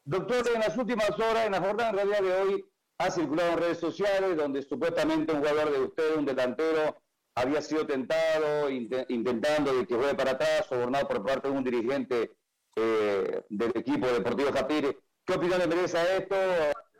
[0.04, 2.64] Doctor, en las últimas horas, en la jornada en realidad de hoy,
[2.98, 6.96] ha circulado en redes sociales donde supuestamente un jugador de usted, un delantero,
[7.34, 12.32] había sido tentado, intentando de que juegue para atrás, sobornado por parte de un dirigente
[12.76, 14.98] eh, del equipo Deportivo Japire.
[15.24, 16.36] ¿Qué opinión le merece a esto?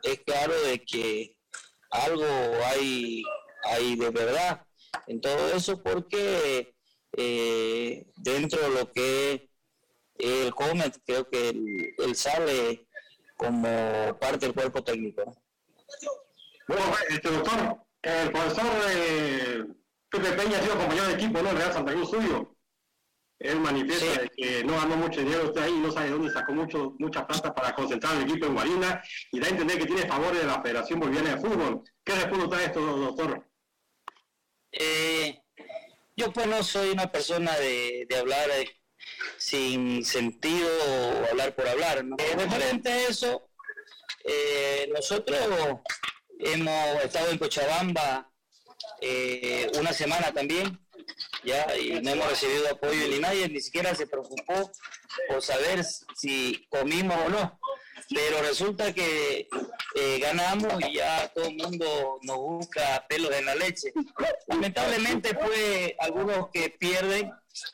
[0.01, 1.37] Es claro de que
[1.91, 2.25] algo
[2.65, 3.23] hay,
[3.63, 4.65] hay de verdad
[5.07, 6.75] en todo eso porque
[7.15, 9.49] eh, dentro de lo que
[10.15, 12.87] el Comet creo que él, sale
[13.35, 15.23] como parte del cuerpo técnico.
[16.67, 19.65] Bueno, este doctor, el profesor eh,
[20.09, 21.49] Pepe Peña ha sido compañero de equipo, ¿no?
[21.49, 22.55] El Real Santa Cruz suyo.
[23.39, 27.27] Él manifiesta que no ganó mucho dinero usted ahí, no sabe dónde sacó mucho, mucha
[27.27, 30.47] plata para concentrar el equipo en Guarina y da a entender que tiene favores de
[30.47, 31.83] la Federación Boliviana de Fútbol.
[32.05, 33.49] ¿Qué responde usted a esto, doctor?
[34.71, 35.41] Eh,
[36.15, 38.69] yo pues no soy una persona de, de hablar eh,
[39.37, 42.03] sin sentido o hablar por hablar.
[42.03, 42.15] ¿no?
[42.19, 43.49] Eh, a eso,
[44.23, 45.39] eh, nosotros
[46.39, 48.29] hemos estado en Cochabamba
[49.01, 50.79] eh, una semana también,
[51.43, 54.71] ya, y no hemos recibido apoyo ni nadie, ni siquiera se preocupó
[55.27, 55.83] por saber
[56.15, 57.59] si comimos o no.
[58.13, 59.47] Pero resulta que
[59.95, 63.91] eh, ganamos y ya todo el mundo nos busca pelos en la leche.
[64.47, 67.31] Lamentablemente, pues, algunos que pierden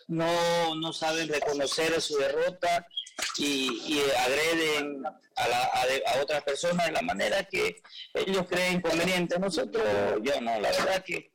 [0.07, 2.87] no, no saben reconocer su derrota
[3.37, 5.03] y, agreden
[5.35, 7.81] a, la, a, otras personas de la manera que
[8.13, 9.39] ellos creen conveniente.
[9.39, 9.83] Nosotros,
[10.21, 11.31] yo no, la verdad que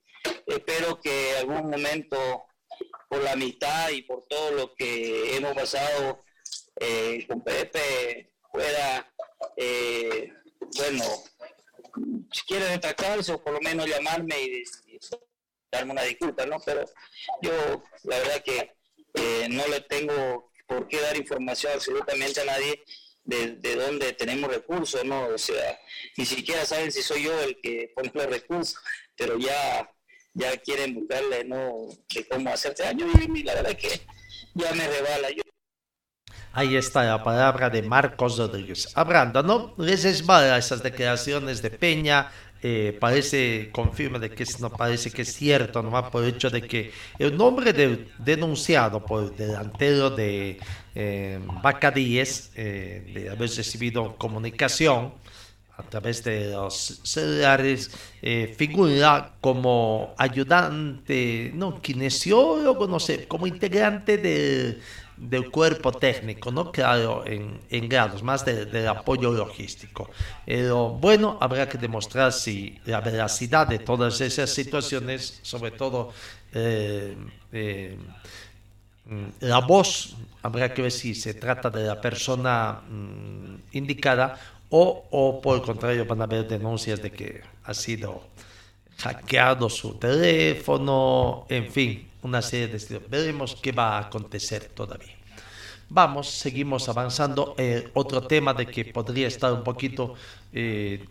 [0.46, 2.44] espero que algún momento,
[3.08, 6.24] por la amistad y por todo lo que hemos pasado
[6.80, 9.12] eh, con Pepe, pueda,
[9.56, 10.32] eh,
[10.76, 11.04] bueno,
[12.32, 14.64] si quiere destacarse o por lo menos llamarme y,
[15.74, 16.58] darme una disculpa, ¿no?
[16.64, 16.84] Pero
[17.42, 18.72] yo, la verdad que
[19.14, 22.82] eh, no le tengo por qué dar información absolutamente a nadie
[23.24, 25.26] de, de dónde tenemos recursos, ¿no?
[25.26, 25.78] O sea,
[26.16, 28.76] ni siquiera saben si soy yo el que pone los recursos,
[29.16, 29.90] pero ya,
[30.32, 31.88] ya quieren buscarle, ¿no?
[32.14, 34.00] De cómo hacerte daño y la verdad que
[34.54, 35.30] ya me rebala.
[35.30, 35.42] Yo,
[36.56, 38.92] Ahí está la palabra de Marcos Rodríguez.
[38.94, 39.74] Hablando, ¿no?
[39.76, 42.30] Les esbala esas declaraciones de Peña.
[42.66, 46.62] Eh, parece, confirma de que no parece que es cierto, nomás por el hecho de
[46.62, 50.58] que el nombre de, denunciado por el delantero de
[50.94, 55.12] eh, Bacadíes, eh, de haber recibido comunicación
[55.76, 57.90] a través de los celulares,
[58.22, 64.78] eh, figura como ayudante, no, kinesiólogo, no sé, como integrante de
[65.16, 66.72] del cuerpo técnico, ¿no?
[66.72, 70.10] Claro, en, en grados, más de, del apoyo logístico.
[70.44, 76.12] Pero bueno, habrá que demostrar si la veracidad de todas esas situaciones, sobre todo
[76.52, 77.16] eh,
[77.52, 77.96] eh,
[79.40, 84.38] la voz, habrá que ver si se trata de la persona mm, indicada
[84.70, 88.22] o, o por el contrario van a haber denuncias de que ha sido
[88.98, 93.02] hackeado su teléfono, en fin, una serie de estilos.
[93.08, 95.14] Veremos qué va a acontecer todavía.
[95.88, 97.54] Vamos, seguimos avanzando.
[97.58, 100.14] Eh, otro tema de que podría estar un poquito
[100.52, 101.04] eh,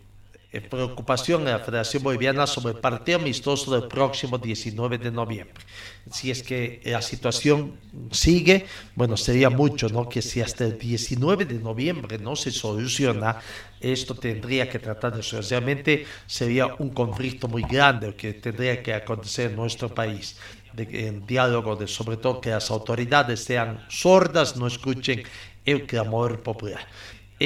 [0.60, 5.64] preocupación en la Federación Boliviana sobre el partido amistoso del próximo 19 de noviembre.
[6.10, 7.78] Si es que la situación
[8.10, 10.08] sigue, bueno, sería mucho, ¿no?
[10.08, 13.40] Que si hasta el 19 de noviembre no se soluciona,
[13.80, 15.40] esto tendría que tratarse.
[15.42, 20.36] Realmente sería un conflicto muy grande que tendría que acontecer en nuestro país
[20.72, 25.22] de, en diálogo, de, sobre todo que las autoridades sean sordas, no escuchen
[25.64, 26.86] el clamor popular.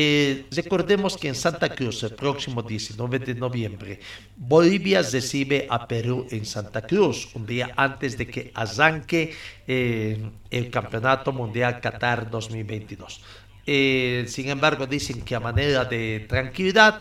[0.01, 3.99] Eh, recordemos que en Santa Cruz, el próximo 19 de noviembre,
[4.37, 9.35] Bolivia recibe a Perú en Santa Cruz, un día antes de que arranque
[9.67, 13.21] eh, el Campeonato Mundial Qatar 2022.
[13.67, 17.01] Eh, sin embargo, dicen que a manera de tranquilidad,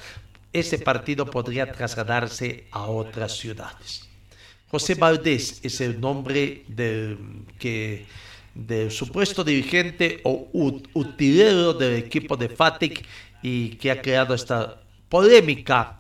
[0.52, 4.10] ese partido podría trasladarse a otras ciudades.
[4.70, 8.08] José Valdés es el nombre del, que,
[8.58, 10.50] del supuesto dirigente o
[10.94, 13.06] utilero del equipo de FATIC
[13.44, 15.98] y que ha creado esta polémica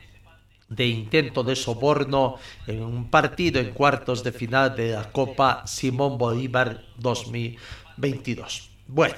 [0.67, 2.35] de intento de soborno
[2.65, 8.69] en un partido en cuartos de final de la Copa Simón Bolívar 2022.
[8.87, 9.15] Bueno,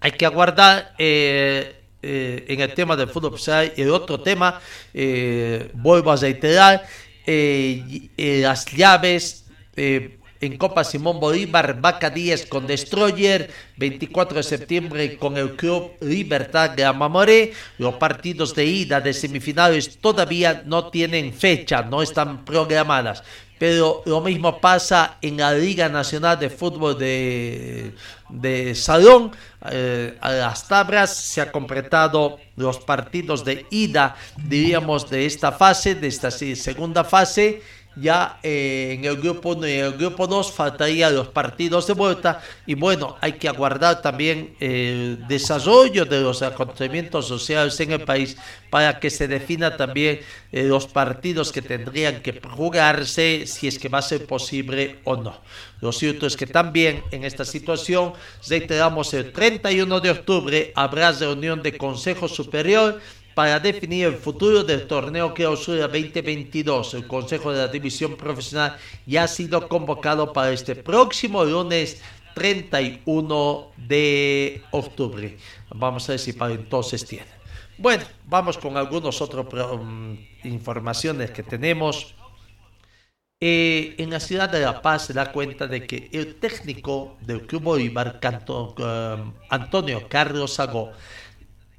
[0.00, 0.94] hay que aguardar.
[0.98, 3.36] Eh, eh, en el tema del fútbol
[3.76, 4.60] el otro tema,
[4.94, 6.86] eh, vuelvo a reiterar,
[7.26, 9.46] eh, las llaves
[10.40, 16.70] en Copa Simón Bolívar, Vaca 10 con Destroyer, 24 de septiembre con el Club Libertad
[16.70, 17.52] de Amamoré.
[17.78, 23.22] Los partidos de ida de semifinales todavía no tienen fecha, no están programadas.
[23.58, 27.94] Pero lo mismo pasa en la Liga Nacional de Fútbol de,
[28.28, 29.32] de Salón.
[29.70, 35.94] Eh, a las tablas se han completado los partidos de ida, diríamos, de esta fase,
[35.94, 37.62] de esta segunda fase.
[37.98, 41.94] Ya eh, en el grupo 1 y en el grupo 2 faltarían los partidos de
[41.94, 42.42] vuelta.
[42.66, 48.36] Y bueno, hay que aguardar también el desarrollo de los acontecimientos sociales en el país
[48.68, 50.20] para que se defina también
[50.52, 55.16] eh, los partidos que tendrían que jugarse, si es que va a ser posible o
[55.16, 55.40] no.
[55.80, 58.12] Lo cierto es que también en esta situación,
[58.46, 63.00] reiteramos, el 31 de octubre habrá reunión de Consejo Superior
[63.36, 66.94] para definir el futuro del torneo Clausura 2022.
[66.94, 72.00] El Consejo de la División Profesional ya ha sido convocado para este próximo lunes
[72.34, 75.36] 31 de octubre.
[75.68, 77.26] Vamos a ver si para entonces tiene.
[77.76, 82.14] Bueno, vamos con algunos otros um, informaciones que tenemos.
[83.38, 87.46] Eh, en la ciudad de La Paz se da cuenta de que el técnico del
[87.46, 88.18] Club Bolívar,
[88.48, 90.92] um, Antonio Carlos Sagó,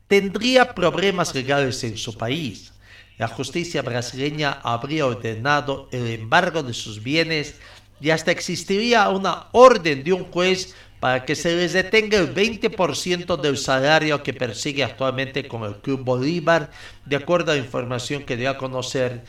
[0.08, 2.74] tendría problemas legales en su país.
[3.18, 7.56] La justicia brasileña habría ordenado el embargo de sus bienes
[8.00, 13.40] y hasta existiría una orden de un juez para que se les detenga el 20%
[13.40, 16.72] del salario que persigue actualmente con el Club Bolívar,
[17.06, 19.24] de acuerdo a información que dio a conocer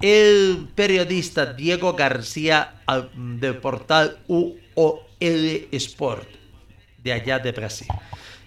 [0.00, 2.82] el periodista Diego García
[3.14, 6.28] del portal UOL Sport
[7.02, 7.88] de allá de Brasil.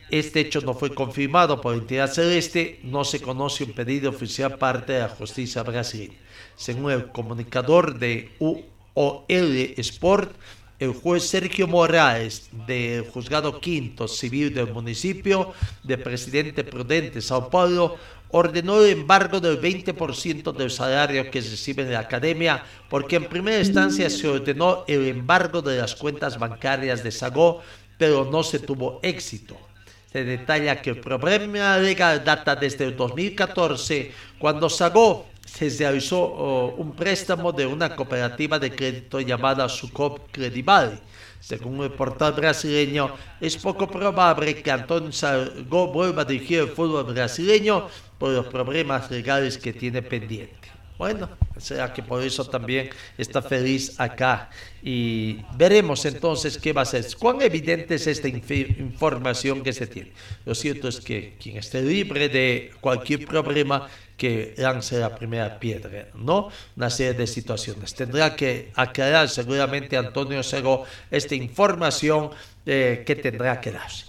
[0.09, 4.93] Este hecho no fue confirmado por entidad celeste, no se conoce un pedido oficial parte
[4.93, 6.17] de la justicia brasileña.
[6.55, 10.31] Según el comunicador de UOL Sport,
[10.79, 15.53] el juez Sergio Morales del Juzgado Quinto Civil del municipio
[15.83, 17.97] de Presidente Prudente, Sao Paulo,
[18.29, 23.59] ordenó el embargo del 20% del salario que recibe en la academia, porque en primera
[23.59, 27.61] instancia se ordenó el embargo de las cuentas bancarias de Sagó,
[27.97, 29.66] pero no se tuvo éxito.
[30.11, 36.75] Se detalla que el problema legal data desde el 2014, cuando Sagó se realizó oh,
[36.77, 40.99] un préstamo de una cooperativa de crédito llamada Sucop Credival.
[41.39, 47.13] Según el portal brasileño, es poco probable que Antonio Sagó vuelva a dirigir el fútbol
[47.13, 47.87] brasileño
[48.17, 50.76] por los problemas legales que tiene pendiente.
[50.97, 54.49] Bueno, será que por eso también está feliz acá.
[54.81, 57.05] Y veremos entonces qué va a ser.
[57.19, 60.11] Cuán evidente es esta información que se tiene.
[60.45, 63.87] Lo cierto es que quien esté libre de cualquier problema,
[64.17, 66.49] que lance la primera piedra, ¿no?
[66.75, 67.93] Una serie de situaciones.
[67.93, 72.31] Tendrá que aclarar seguramente Antonio Cero esta información
[72.65, 74.05] eh, que tendrá que darse.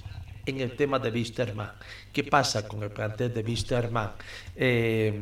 [0.46, 1.72] En el tema de Wisterman,
[2.10, 4.12] ¿qué pasa con el plantel de Wisterman?
[4.56, 5.12] Eh,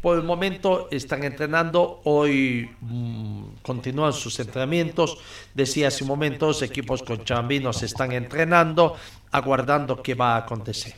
[0.00, 5.18] por el momento están entrenando, hoy mmm, continúan sus entrenamientos.
[5.54, 8.96] Decía hace un momento, los equipos con chambinos están entrenando,
[9.32, 10.94] aguardando qué va a acontecer.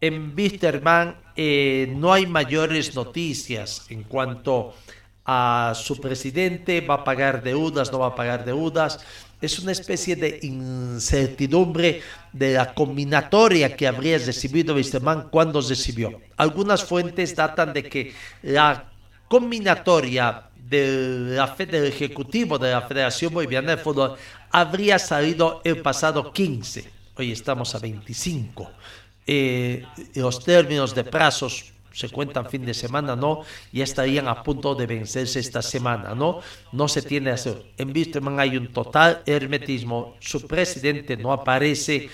[0.00, 4.74] En Wisterman eh, no hay mayores noticias en cuanto
[5.24, 9.04] a su presidente, va a pagar deudas, no va a pagar deudas
[9.42, 12.00] es una especie de incertidumbre
[12.32, 16.20] de la combinatoria que habría recibido Wisterman cuando recibió.
[16.36, 18.88] Algunas fuentes datan de que la
[19.26, 24.14] combinatoria de la, del Ejecutivo de la Federación Boliviana de Fútbol
[24.52, 26.88] habría salido el pasado 15.
[27.16, 28.70] Hoy estamos a 25.
[29.26, 29.84] Eh,
[30.14, 33.42] los términos de plazos se cuentan fin de semana, ¿no?
[33.72, 36.40] Ya estarían a punto de vencerse esta semana, ¿no?
[36.72, 37.62] No se tiene hacer.
[37.76, 42.08] En Wisterman hay un total hermetismo, su presidente no aparece.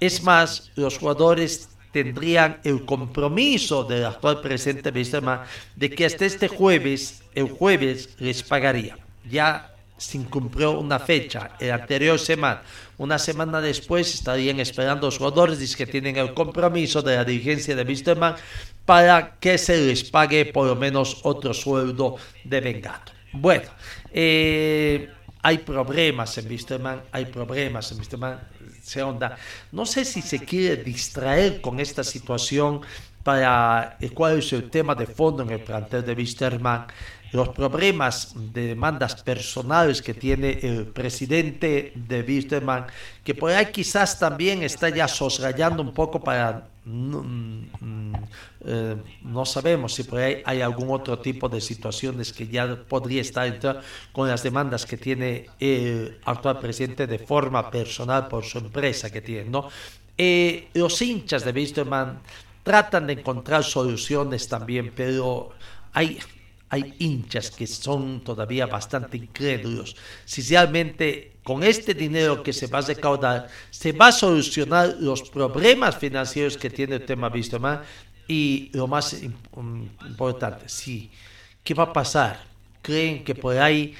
[0.00, 5.42] Es más, los jugadores tendrían el compromiso del actual presidente Wisterman
[5.76, 8.98] de que hasta este jueves, el jueves, les pagaría.
[9.30, 12.62] Ya se incumplió una fecha, el anterior semana.
[12.98, 17.84] Una semana después estarían esperando los jugadores que tienen el compromiso de la dirigencia de
[17.84, 18.34] Wisterman
[18.84, 23.12] para que se les pague por lo menos otro sueldo de vengado.
[23.32, 23.68] Bueno,
[24.12, 25.10] eh,
[25.42, 28.40] hay problemas en Wisterman, hay problemas en Wisterman,
[28.82, 29.36] se onda.
[29.72, 32.82] No sé si se quiere distraer con esta situación
[33.22, 36.86] para el cual es el tema de fondo en el plantel de Wisterman.
[37.32, 42.86] los problemas de demandas personales que tiene el presidente de Wisterman,
[43.24, 47.24] que por ahí quizás también está ya sosrayando un poco para no,
[48.64, 53.22] eh, no, sabemos si por ahí hay algún otro tipo de situaciones que ya podría
[53.22, 53.80] estar
[54.12, 59.20] con las demandas que tiene el actual presidente de forma personal por su empresa que
[59.20, 59.68] tiene, ¿no?
[60.16, 62.20] Eh, los hinchas de Wisterman
[62.62, 65.50] tratan de encontrar soluciones también, pero
[65.92, 66.18] hay
[66.70, 69.94] hay hinchas que son todavía bastante incrédulos.
[70.24, 75.22] Si realmente con este dinero que se va a recaudar se va a solucionar los
[75.22, 77.82] problemas financieros que tiene el tema Wisterman
[78.26, 81.10] y lo más importante, sí,
[81.62, 82.42] ¿qué va a pasar?
[82.82, 83.94] ¿Creen que por ahí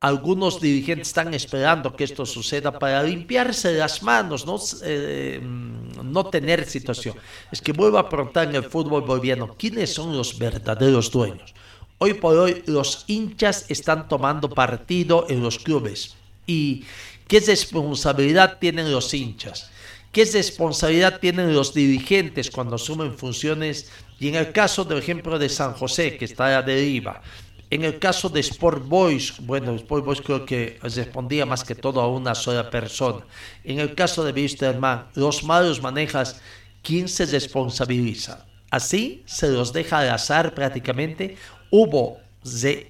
[0.00, 6.64] algunos dirigentes están esperando que esto suceda para limpiarse las manos, no, eh, no tener
[6.64, 7.16] situación.
[7.52, 11.54] Es que vuelvo a preguntar en el fútbol boliviano, ¿quiénes son los verdaderos dueños?
[12.02, 16.16] Hoy por hoy los hinchas están tomando partido en los clubes.
[16.46, 16.84] ¿Y
[17.28, 19.70] qué responsabilidad tienen los hinchas?
[20.10, 23.90] ¿Qué responsabilidad tienen los dirigentes cuando asumen funciones?
[24.18, 27.20] Y en el caso, por ejemplo, de San José, que está a la deriva,
[27.68, 32.00] en el caso de Sport Boys, bueno, Sport Boys creo que respondía más que todo
[32.00, 33.26] a una sola persona.
[33.62, 36.40] En el caso de Wisterman, los malos manejas,
[36.82, 38.46] ¿quién se responsabiliza?
[38.70, 41.36] Así se los deja al azar prácticamente.
[41.70, 42.18] Hubo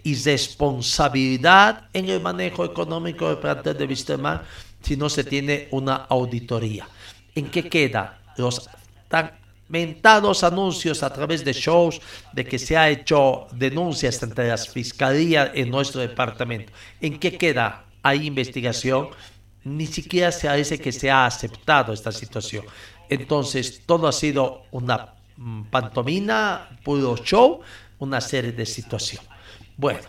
[0.05, 4.43] irresponsabilidad en el manejo económico del plantel de Wisterman
[4.83, 6.89] si no se tiene una auditoría.
[7.35, 8.21] ¿En qué queda?
[8.37, 8.69] Los
[9.09, 9.33] tan
[9.69, 12.01] mentados anuncios a través de shows
[12.33, 16.73] de que se ha hecho denuncias ante las fiscalías en nuestro departamento.
[17.01, 17.85] ¿En qué queda?
[18.03, 19.09] ¿Hay investigación?
[19.63, 22.65] Ni siquiera se parece que se ha aceptado esta situación.
[23.09, 25.15] Entonces, todo ha sido una
[25.71, 27.61] pantomina, puro show,
[27.99, 29.29] una serie de situaciones.
[29.77, 30.01] Bueno,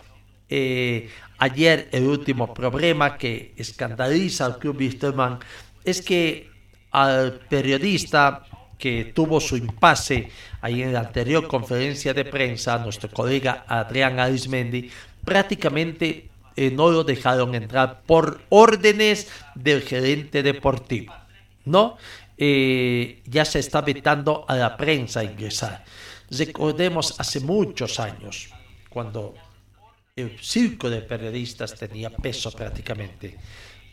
[0.48, 1.08] eh,
[1.38, 5.38] ayer el último problema que escandaliza al Club Wisterman
[5.84, 6.50] es que
[6.90, 8.44] al periodista
[8.78, 10.28] que tuvo su impasse
[10.60, 14.90] ahí en la anterior conferencia de prensa, nuestro colega Adrián Arismendi,
[15.24, 21.14] prácticamente eh, no lo dejaron entrar por órdenes del gerente deportivo,
[21.64, 21.96] ¿no?
[22.36, 25.84] Eh, ya se está vetando a la prensa ingresar.
[26.30, 28.48] Recordemos hace muchos años,
[28.88, 29.34] cuando
[30.16, 33.38] el circo de periodistas tenía peso prácticamente.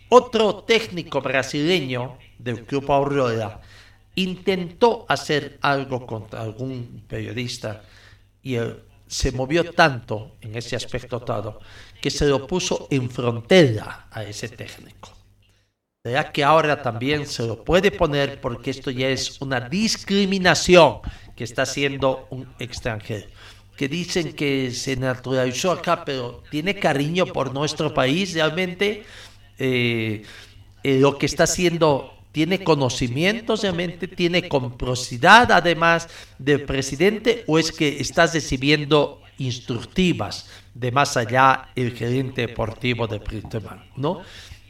[0.10, 3.62] Otro técnico brasileño del Club Aurora
[4.16, 7.84] intentó hacer algo contra algún periodista
[8.42, 8.58] y
[9.08, 11.60] se movió tanto en ese aspecto todo
[12.02, 15.19] que se lo puso en frontera a ese técnico.
[16.34, 21.00] Que ahora también se lo puede poner porque esto ya es una discriminación
[21.36, 23.28] que está haciendo un extranjero.
[23.78, 29.04] Que dicen que se naturalizó acá, pero tiene cariño por nuestro país realmente.
[29.58, 30.24] Eh,
[30.84, 36.08] eh, lo que está haciendo tiene conocimientos realmente, tiene comprosidad además
[36.38, 43.20] del presidente o es que estás recibiendo instructivas de más allá el gerente deportivo de
[43.20, 44.22] Printemán, ¿no?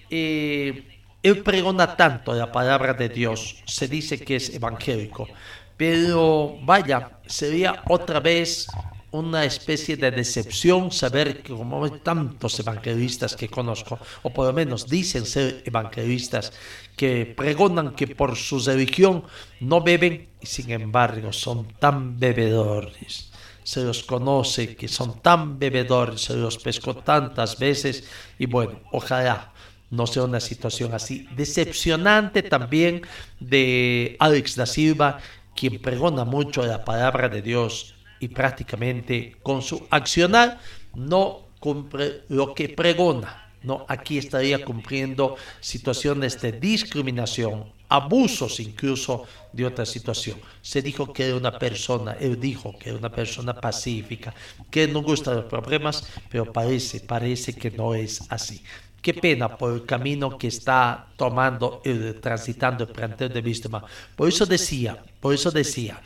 [0.09, 5.27] Eh, él pregona tanto la palabra de Dios, se dice que es evangélico,
[5.75, 8.67] pero vaya, sería otra vez
[9.11, 14.53] una especie de decepción saber que como hay tantos evangelistas que conozco, o por lo
[14.53, 16.53] menos dicen ser evangelistas,
[16.95, 19.23] que pregonan que por su religión
[19.59, 23.31] no beben y sin embargo son tan bebedores.
[23.63, 28.03] Se los conoce que son tan bebedores, se los pescó tantas veces
[28.37, 29.53] y bueno, ojalá
[29.89, 31.27] no sea una situación así.
[31.35, 33.01] Decepcionante también
[33.39, 35.19] de Alex da Silva,
[35.55, 40.59] quien pregona mucho la palabra de Dios y prácticamente con su accionar
[40.95, 43.45] no cumple lo que pregona.
[43.61, 50.39] No, aquí estaría cumpliendo situaciones de discriminación, abusos incluso de otra situación.
[50.61, 54.33] Se dijo que era una persona, él dijo que era una persona pacífica,
[54.71, 58.63] que no gusta los problemas, pero parece, parece que no es así.
[59.01, 61.81] Qué pena por el camino que está tomando,
[62.21, 63.83] transitando el plantel de Víctima.
[64.15, 66.01] Por eso decía, por eso decía,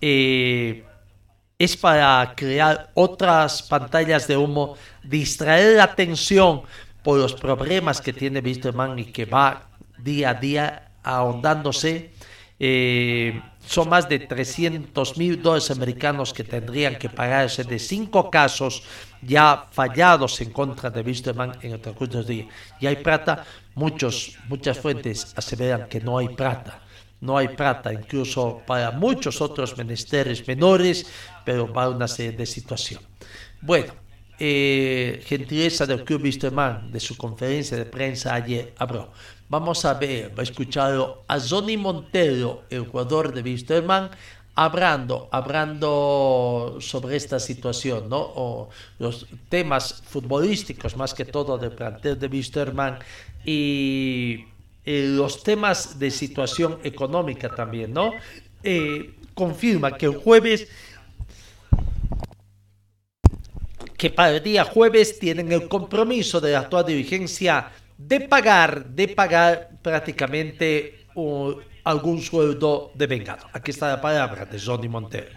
[0.00, 0.84] eh,
[1.58, 6.62] es para crear otras pantallas de humo, distraer la atención
[7.02, 9.68] por los problemas que tiene Wisterman y que va
[9.98, 12.12] día a día ahondándose.
[12.58, 18.82] Eh, son más de 300 mil dólares americanos que tendrían que pagarse de cinco casos
[19.26, 22.46] ya fallados en contra de Wisterman en el transcurso de días.
[22.80, 26.82] Y hay plata, muchos, muchas fuentes aseveran que no hay plata
[27.20, 31.06] no hay plata, incluso para muchos otros menesteres menores,
[31.44, 33.08] pero para una serie de situaciones.
[33.60, 33.92] Bueno,
[34.38, 39.12] eh, gentileza del Club Wisterman, de su conferencia de prensa ayer habló.
[39.48, 40.92] Vamos a ver, va a escuchar
[41.26, 44.10] a Johnny Montero, el jugador de Wisterman,
[44.56, 48.18] hablando, hablando sobre esta situación, ¿no?
[48.18, 52.98] O los temas futbolísticos, más que todo del plantel de Wisterman
[53.44, 54.46] y
[54.84, 58.12] los temas de situación económica también, ¿no?
[58.62, 60.68] Eh, confirma que el jueves
[63.98, 69.08] que para el día jueves tienen el compromiso de la actual dirigencia de pagar, de
[69.08, 71.05] pagar prácticamente
[71.84, 73.46] algún sueldo de vengado.
[73.52, 75.30] Aquí está la palabra de Johnny Montero.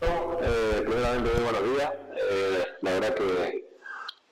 [0.00, 1.90] Eh, primeramente, buenos días.
[2.30, 3.64] Eh, la verdad que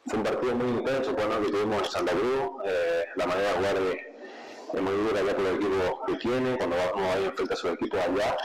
[0.06, 2.64] fue un partido muy intenso cuando que tuvimos en Santa Cruz.
[2.66, 6.76] Eh, la manera de jugar es, muy dura ya por el equipo que tiene, cuando
[6.76, 8.36] vamos a enfrentar a su equipo allá.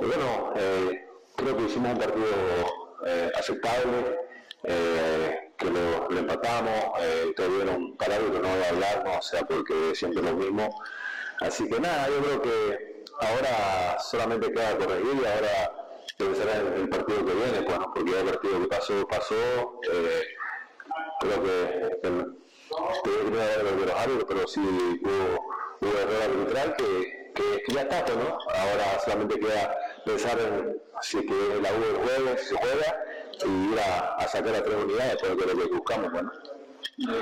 [0.00, 2.26] Y bueno, eh, creo que hicimos un partido
[3.38, 4.26] aceptable,
[4.68, 9.42] eh, que lo, empatamos, eh, tuvieron palabras que no voy a hablar, no, o sea,
[9.46, 10.82] porque siempre lo mismo.
[11.40, 16.88] Así que nada, yo creo que ahora solamente queda corregir y ahora pensar en el
[16.88, 19.34] partido que viene, bueno, porque el partido que pasó, pasó,
[19.92, 20.22] eh,
[21.20, 25.46] creo que de los árbitros, pero sí hubo,
[25.80, 28.38] hubo error arbitral que, que, ya está, pues, ¿no?
[28.54, 33.04] Ahora solamente queda pensar en si que la U el jueves se juega
[33.44, 36.32] y ir a, sacar a tres unidades, pero que lo que buscamos, bueno.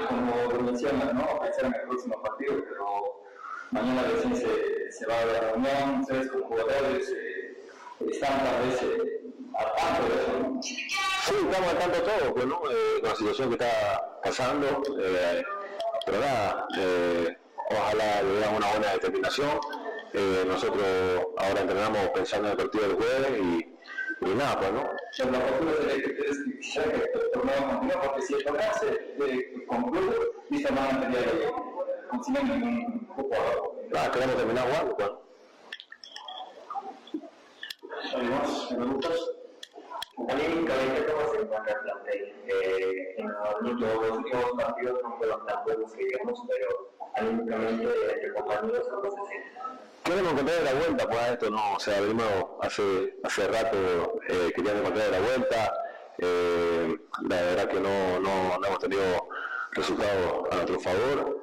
[0.08, 1.40] como mencionas, ¿no?
[1.40, 3.23] Pensar en el próximo partido, pero
[3.74, 7.56] mañana recién se, se va a la reunión, ustedes como jugadores eh,
[8.08, 10.62] están tal vez eh, al tanto de eso, ¿no?
[10.62, 12.62] Sí, estamos al tanto todos, pues, ¿no?
[12.70, 15.42] Eh, con la situación que está pasando, eh,
[16.06, 17.36] pero nada, eh,
[17.70, 19.58] ojalá le den una buena determinación.
[20.46, 20.84] Nosotros
[21.38, 23.74] ahora entrenamos pensando en el partido del jueves y
[24.20, 24.90] y nada, pues, ¿no?
[25.16, 28.72] Pero la postura sería que ustedes quisieran que el torneo continúe, porque si el torneo
[28.80, 30.16] se concluye,
[30.50, 31.73] esta semana tendría que conseguir
[34.96, 35.10] pues.
[41.06, 42.34] ¿cómo se encuentra el plantel?
[42.46, 43.16] Eh,
[45.92, 46.68] que digamos, pero
[47.16, 49.54] anímicamente, entre compañeros, ¿cómo se siente?
[50.04, 50.34] queremos
[50.64, 52.26] la vuelta, pues esto no, o sea, venimos
[52.60, 53.76] hace, hace rato
[54.28, 55.74] eh, queríamos encontrar la vuelta,
[56.18, 56.96] eh,
[57.28, 59.02] la verdad que no, no, no, hemos tenido
[59.72, 61.33] resultados a nuestro favor,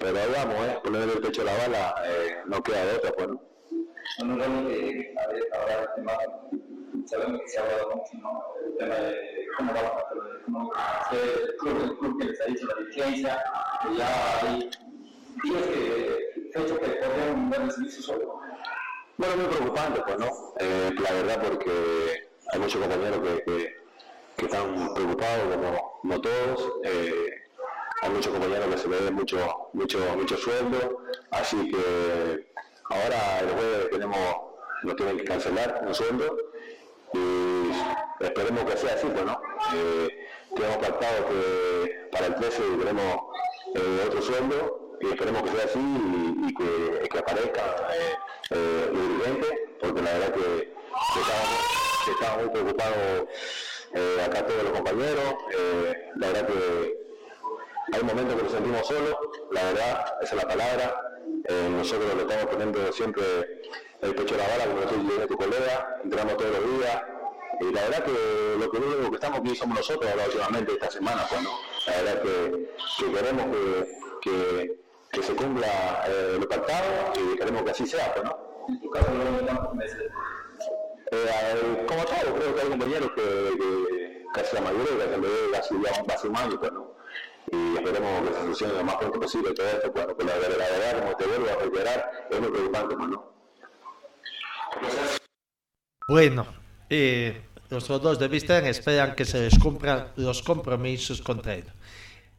[0.00, 3.12] pero ahí vamos, eh, ponerle el pecho a la bala, eh, no queda de otra,
[3.12, 3.28] pues.
[3.28, 3.42] ¿no?
[4.18, 6.12] Bueno, realmente, a ver, ahora el tema,
[7.04, 8.42] sabemos que se ha hablado mucho, ¿no?
[8.66, 10.72] El tema de cómo va a cómo
[11.12, 13.44] el club, el club que les ha dicho la dirigencia,
[13.82, 14.70] que ya hay
[15.42, 18.40] días que fecha que podrían ver el solo.
[19.18, 20.54] Bueno, muy preocupante, pues, ¿no?
[20.60, 23.76] Eh, la verdad, porque hay muchos compañeros que, que,
[24.38, 26.72] que están preocupados, como, no todos.
[26.84, 27.39] Eh,
[28.02, 32.48] hay muchos compañeros que se le den mucho, mucho, mucho sueldo, así que
[32.84, 34.36] ahora el jueves tenemos,
[34.82, 36.36] nos tienen que cancelar un sueldo
[37.12, 39.40] y esperemos que sea así, pues, ¿no?
[39.74, 43.16] Eh, tenemos pactado que para el 13 tenemos
[43.74, 46.54] eh, otro sueldo y esperemos que sea así y,
[47.08, 47.62] que, aparezca
[47.94, 48.14] eh,
[48.50, 50.74] eh, los dirigentes, porque la verdad que,
[52.04, 53.28] que estamos, muy preocupados
[53.92, 57.09] eh, acá todos los compañeros, eh, la verdad que
[57.92, 59.16] hay momentos que nos sentimos solos,
[59.50, 63.24] la verdad, esa es la palabra, eh, nosotros le estamos poniendo siempre
[64.00, 67.02] el pecho a la bala, como estoy diciendo tu colega, entramos todos los días,
[67.60, 70.90] y la verdad que lo que único que estamos aquí somos nosotros ahora últimamente esta
[70.90, 71.42] semana, pues,
[71.86, 74.80] la verdad que, que queremos que, que
[75.12, 78.38] que se cumpla eh, lo pactado y queremos que así sea, pues, ¿no?
[81.12, 83.22] Eh, como todo, creo que hay compañeros que,
[83.58, 86.94] que casi la mayoría que en vez de casi ya un año, pues, ¿no?
[87.52, 90.98] Y esperemos que se solucione lo más pronto posible todo esto, bueno, pues la, verdad,
[91.00, 93.30] como te vuelvo a reiterar, es muy preocupante, pues, ¿no?
[96.08, 96.46] Bueno,
[96.88, 101.72] eh, los dos de vista esperan que se les cumplan los compromisos contra ellos.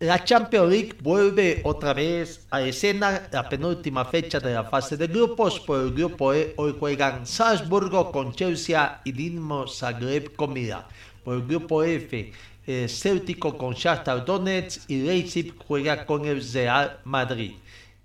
[0.01, 5.05] La Champions League vuelve otra vez a escena la penúltima fecha de la fase de
[5.05, 5.59] grupos.
[5.59, 10.86] Por el grupo E hoy juegan Salzburgo con Chelsea y Dinamo Zagreb con Milan.
[11.24, 12.34] Por el grupo F,
[12.68, 17.53] eh, Céltico con Shakhtar Donetsk y Leipzig juega con el Real Madrid.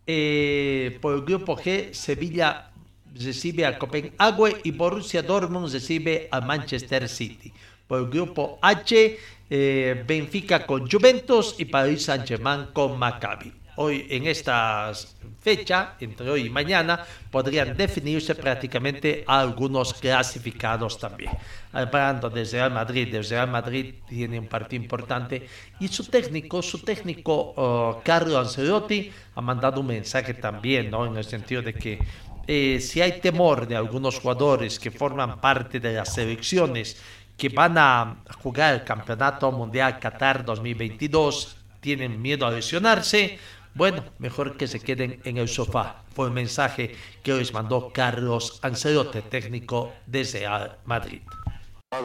[0.06, 2.70] Eh, por el grupo G, Sevilla
[3.14, 7.52] recibe a Copenhague y Borussia Dortmund recibe a Manchester City.
[7.86, 13.65] Por el grupo H, eh, Benfica con Juventus y Paris Saint-Germain con Maccabi.
[13.76, 14.92] Hoy en esta
[15.40, 21.30] fecha, entre hoy y mañana, podrían definirse prácticamente algunos clasificados también.
[21.72, 25.46] Hablando desde Real Madrid, desde Real Madrid tiene un partido importante
[25.78, 31.06] y su técnico, su técnico uh, Carlo Ancelotti ha mandado un mensaje también, ¿no?
[31.06, 31.98] En el sentido de que
[32.46, 36.96] eh, si hay temor de algunos jugadores que forman parte de las selecciones
[37.36, 43.38] que van a jugar el Campeonato Mundial Qatar 2022, tienen miedo a lesionarse,
[43.76, 46.02] bueno, mejor que se queden en el sofá.
[46.14, 50.48] Fue el mensaje que les mandó Carlos Ancelotti, técnico desde
[50.86, 51.20] Madrid.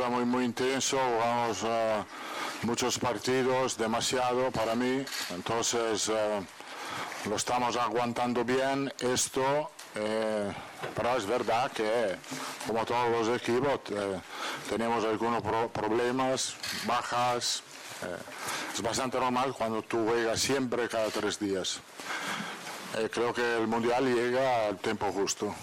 [0.10, 5.04] Muy, muy intenso, jugamos uh, muchos partidos, demasiado para mí,
[5.34, 6.44] entonces uh,
[7.30, 10.52] lo estamos aguantando bien esto, eh,
[10.96, 12.16] pero es verdad que
[12.66, 14.20] como todos los equipos eh,
[14.70, 16.56] tenemos algunos pro problemas,
[16.86, 17.64] bajas,
[18.74, 21.80] es bastante normal cuando tú juegas siempre cada tres días.
[22.98, 25.54] Eh, creo que el Mundial llega al tiempo justo.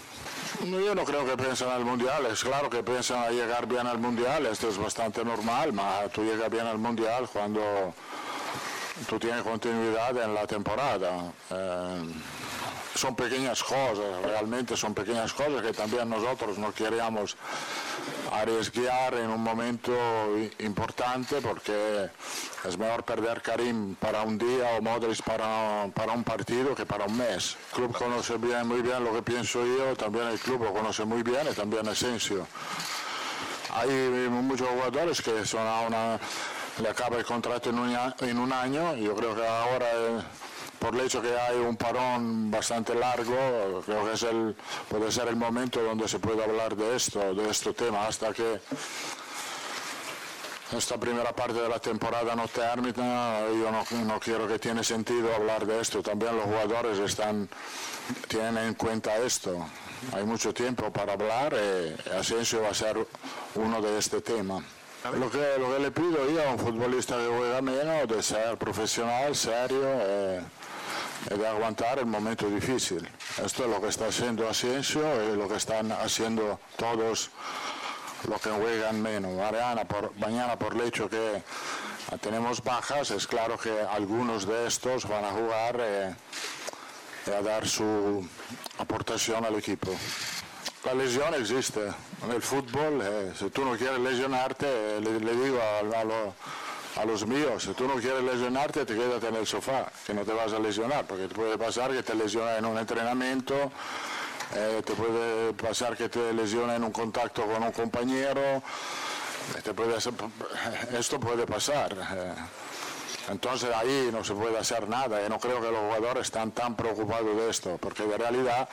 [0.65, 3.97] Yo no creo que piensen al Mundial, es claro que piensan a llegar bien al
[3.97, 7.93] Mundial, esto es bastante normal, pero tú llegas bien al Mundial cuando
[9.07, 11.31] tú tienes continuidad en la temporada.
[11.49, 12.03] Eh,
[12.95, 17.37] son pequeñas cosas, realmente son pequeñas cosas que también nosotros no queríamos
[18.31, 19.91] arriesgar en un momento
[20.59, 22.09] importante porque
[22.67, 27.05] es mejor perder Karim para un día o Modric para, para un partido que para
[27.05, 27.57] un mes.
[27.71, 31.05] El club conoce bien, muy bien lo que pienso yo, también el club lo conoce
[31.05, 32.47] muy bien y también Asensio.
[33.73, 33.89] Hay
[34.29, 36.19] muchos jugadores que son a una,
[36.81, 39.87] le acaba el contrato en un, en un año, yo creo que ahora...
[40.79, 44.55] por el hecho que hay un parón bastante largo, creo que es el,
[44.89, 48.59] puede ser el momento donde se puede hablar de esto, de este tema, hasta que
[50.75, 55.33] esta primera parte de la temporada no termina, yo no, no, quiero que tiene sentido
[55.33, 56.03] hablar de esto.
[56.03, 57.49] También los jugadores están,
[58.27, 59.65] tienen en cuenta esto.
[60.13, 62.97] Hay mucho tiempo para hablar y Asensio va a ser
[63.55, 64.63] uno de este tema.
[65.03, 68.57] Lo que, lo que le pido yo a un futbolista que juega menos de ser
[68.57, 69.81] profesional, serio.
[69.83, 70.41] Eh,
[71.25, 73.07] de aguantar el momento difícil.
[73.43, 77.29] Esto es lo que está haciendo Asensio y lo que están haciendo todos
[78.27, 79.33] los que juegan menos.
[79.33, 81.41] Mariana, por, mañana por el hecho que
[82.21, 86.15] tenemos bajas, es claro que algunos de estos van a jugar eh,
[87.27, 88.27] y a dar su
[88.77, 89.91] aportación al equipo.
[90.85, 91.81] La lesión existe
[92.23, 93.01] en el fútbol.
[93.03, 96.33] Eh, si tú no quieres lesionarte, le, le digo a, a los
[96.95, 97.63] a los míos.
[97.63, 100.59] Si tú no quieres lesionarte, te quedas en el sofá, que no te vas a
[100.59, 103.71] lesionar, porque te puede pasar que te lesiona en un entrenamiento,
[104.55, 109.73] eh, te puede pasar que te lesiona en un contacto con un compañero, eh, te
[109.73, 109.97] puede
[110.97, 111.93] esto puede pasar.
[111.93, 112.33] Eh.
[113.29, 116.75] Entonces ahí no se puede hacer nada y no creo que los jugadores están tan
[116.75, 118.67] preocupados de esto, porque de realidad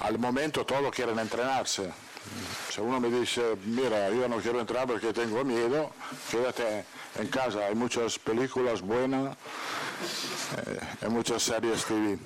[0.00, 1.90] al momento todos quieren entrenarse.
[2.70, 5.90] Si uno me dice, mira, yo no quiero entrar porque tengo miedo,
[6.30, 6.84] quédate
[7.18, 7.66] en casa.
[7.66, 9.36] Hay muchas películas buenas,
[10.66, 12.18] eh, hay muchas series TV.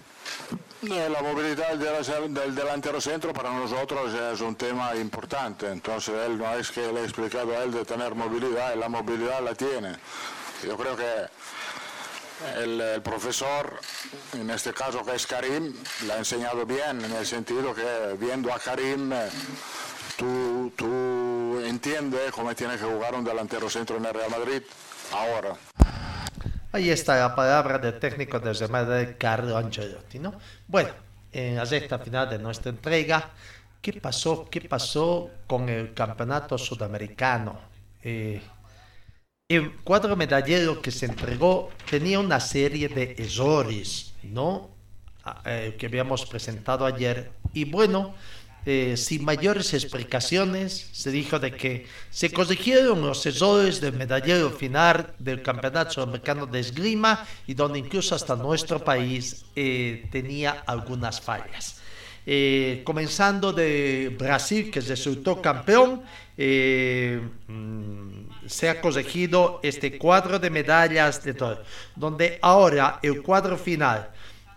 [0.83, 6.71] La movilidad del delantero centro para nosotros es un tema importante, entonces él no es
[6.71, 9.95] que le he explicado a él de tener movilidad, la movilidad la tiene.
[10.67, 11.27] Yo creo que
[12.63, 13.79] el, profesor,
[14.33, 15.75] en este caso que es Karim,
[16.07, 19.29] le ha enseñado bien, en el sentido que viendo a Karim, eh,
[20.21, 24.63] tú, tú entiendes cómo tiene que jugar un delantero centro en el Real Madrid
[25.13, 25.57] ahora.
[26.73, 30.35] Ahí está la palabra del técnico de Real Carlo Ancelotti, ¿no?
[30.69, 30.91] Bueno,
[31.33, 31.65] en la
[31.99, 33.31] final de nuestra entrega,
[33.81, 34.47] ¿qué pasó?
[34.51, 37.59] ¿Qué pasó con el campeonato sudamericano?
[38.03, 38.43] Eh,
[39.49, 44.69] el cuadro medallero que se entregó tenía una serie de errores, ¿no?
[45.25, 47.33] Ah, eh, que habíamos presentado ayer.
[47.53, 48.15] Y bueno,
[48.67, 55.15] eh, sin mayores explicaciones, se dijo de que se corrigieron los errores del medallero final
[55.19, 61.81] del Campeonato Sudamericano de Esgrima y donde incluso hasta nuestro país eh, tenía algunas fallas.
[62.27, 66.03] Eh, comenzando de Brasil, que resultó campeón,
[66.37, 67.17] mm,
[68.47, 71.63] se ha corregido este cuadro de medallas de todo,
[71.97, 74.11] donde ahora el cuadro final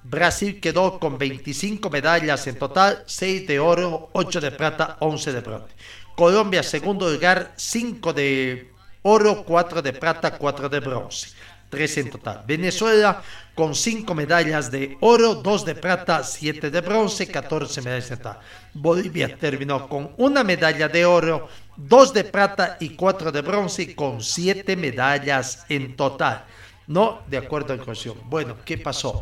[0.03, 5.41] Brasil quedó con 25 medallas en total, 6 de oro, 8 de plata, 11 de
[5.41, 5.75] bronce.
[6.15, 8.71] Colombia, segundo lugar, 5 de
[9.03, 11.29] oro, 4 de plata, 4 de bronce.
[11.73, 12.43] 3 en total.
[12.45, 13.23] Venezuela
[13.55, 18.39] con 5 medallas de oro, 2 de plata, 7 de bronce, 14 medallas en total.
[18.75, 21.47] Bolivia terminó con una medalla de oro,
[21.77, 26.45] 2 de plata y 4 de bronce, con 7 medallas en total.
[26.85, 28.17] no de acuerdo en condición.
[28.25, 29.21] Bueno, ¿qué pasó?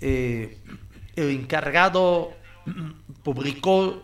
[0.00, 0.58] Eh,
[1.16, 2.34] el encargado
[3.22, 4.02] publicó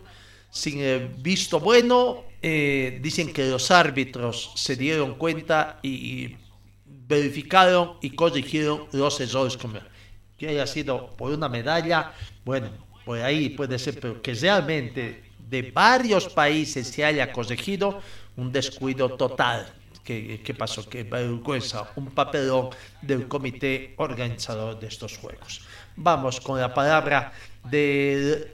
[0.49, 6.35] sin el visto bueno, eh, dicen que los árbitros se dieron cuenta y
[6.85, 9.57] verificaron y corrigieron los errores.
[10.37, 12.11] Que haya sido por una medalla,
[12.43, 12.69] bueno,
[13.05, 18.01] por ahí puede ser, pero que realmente de varios países se haya corregido
[18.35, 19.71] un descuido total.
[20.03, 20.87] ¿Qué, qué pasó?
[20.87, 22.69] Que vergüenza, un papelón
[23.01, 25.61] del comité organizador de estos Juegos.
[25.95, 27.31] Vamos con la palabra
[27.63, 28.53] de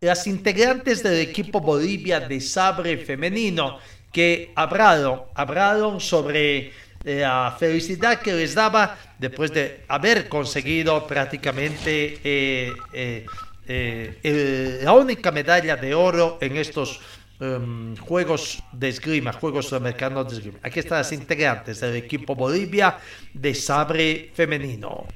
[0.00, 3.78] las integrantes del equipo Bolivia de sabre femenino
[4.12, 6.72] que hablaron, hablaron sobre
[7.04, 13.26] la felicidad que les daba después de haber conseguido prácticamente eh, eh,
[13.66, 17.00] eh, la única medalla de oro en estos
[17.38, 20.58] em, Juegos de Esgrima, Juegos Sudamericanos de Esgrima.
[20.62, 22.98] Aquí están las integrantes del equipo Bolivia
[23.32, 25.06] de sabre femenino.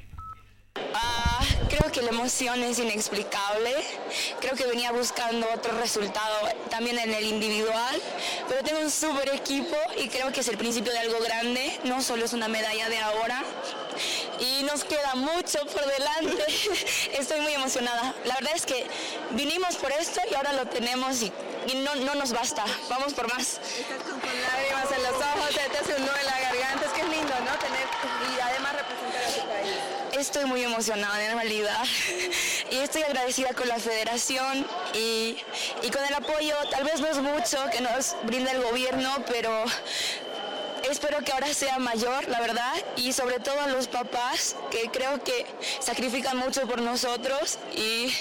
[1.95, 3.73] Que la emoción es inexplicable.
[4.41, 8.03] Creo que venía buscando otro resultado también en el individual,
[8.49, 11.79] pero tengo un súper equipo y creo que es el principio de algo grande.
[11.85, 13.45] No solo es una medalla de ahora
[14.41, 16.45] y nos queda mucho por delante.
[17.13, 18.13] Estoy muy emocionada.
[18.25, 18.89] La verdad es que
[19.31, 21.33] vinimos por esto y ahora lo tenemos y,
[21.77, 22.65] no, no, nos basta.
[22.91, 23.61] Vamos por más.
[23.99, 26.87] Con, lágrimas en los ojos, te hace un nudo en la garganta.
[26.87, 27.57] Es que es lindo, ¿no?
[27.59, 27.87] Tener
[28.37, 30.04] y además representar a tu país.
[30.19, 31.85] Estoy muy emocionada en realidad
[32.71, 35.37] y estoy agradecida con la federación y,
[35.91, 39.65] con el apoyo, tal vez no es mucho que nos brinda el gobierno, pero
[40.91, 45.23] espero que ahora sea mayor, la verdad, y sobre todo a los papás que creo
[45.23, 45.47] que
[45.81, 48.13] sacrifican mucho por nosotros y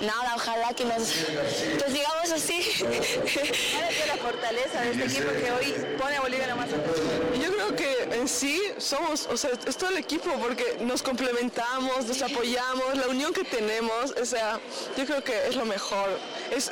[0.00, 2.60] nada, ojalá que nos que sigamos así.
[2.80, 7.52] ¿Cuál es la fortaleza de este equipo que hoy pone a Bolivia la más Yo
[7.52, 12.22] creo que en sí somos, o sea, es todo el equipo porque nos complementamos, nos
[12.22, 14.58] apoyamos, la unión que tenemos, o sea,
[14.96, 16.18] yo creo que es lo mejor.
[16.52, 16.70] Es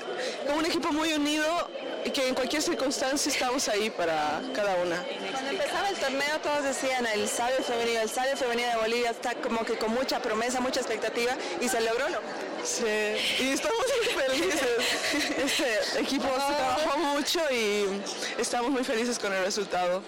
[0.54, 1.46] un equipo muy unido
[2.04, 5.02] y que en cualquier circunstancia estamos ahí para cada una.
[5.32, 9.34] Cuando empezaba el torneo todos decían el sabio femenino, el sabio femenino de Bolivia está
[9.36, 12.18] como que con mucha promesa, mucha expectativa y se logró lo
[12.62, 12.84] Sí,
[13.38, 14.62] y estamos muy felices.
[15.38, 17.86] Este equipo se trabajó mucho y
[18.38, 20.02] estamos muy felices con el resultado.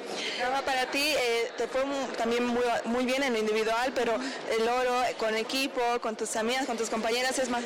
[0.67, 1.83] Para ti eh, te fue
[2.19, 4.17] también muy, muy bien en lo individual, pero
[4.51, 7.63] el oro con equipo, con tus amigas, con tus compañeras es más...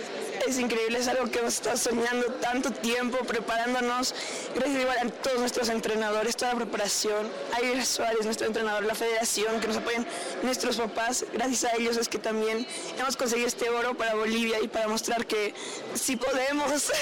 [0.47, 4.15] Es increíble, es algo que hemos estado soñando tanto tiempo, preparándonos.
[4.55, 7.29] Gracias igual a todos nuestros entrenadores, toda la preparación.
[7.53, 10.07] A Suárez, nuestro entrenador, la federación, que nos apoyan
[10.45, 11.25] nuestros papás.
[11.33, 12.65] Gracias a ellos es que también
[12.97, 15.53] hemos conseguido este oro para Bolivia y para mostrar que
[15.95, 16.93] sí podemos.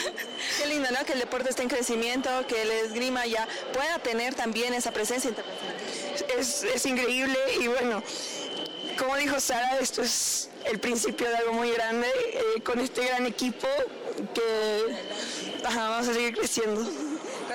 [0.58, 1.04] Qué lindo, ¿no?
[1.04, 5.28] Que el deporte esté en crecimiento, que el esgrima ya pueda tener también esa presencia
[5.28, 5.76] internacional.
[6.38, 8.02] Es, es increíble y bueno,
[8.98, 13.26] como dijo Sara, esto es el principio de algo muy grande eh, con este gran
[13.26, 13.66] equipo
[14.34, 14.96] que
[15.64, 16.84] vamos a seguir creciendo.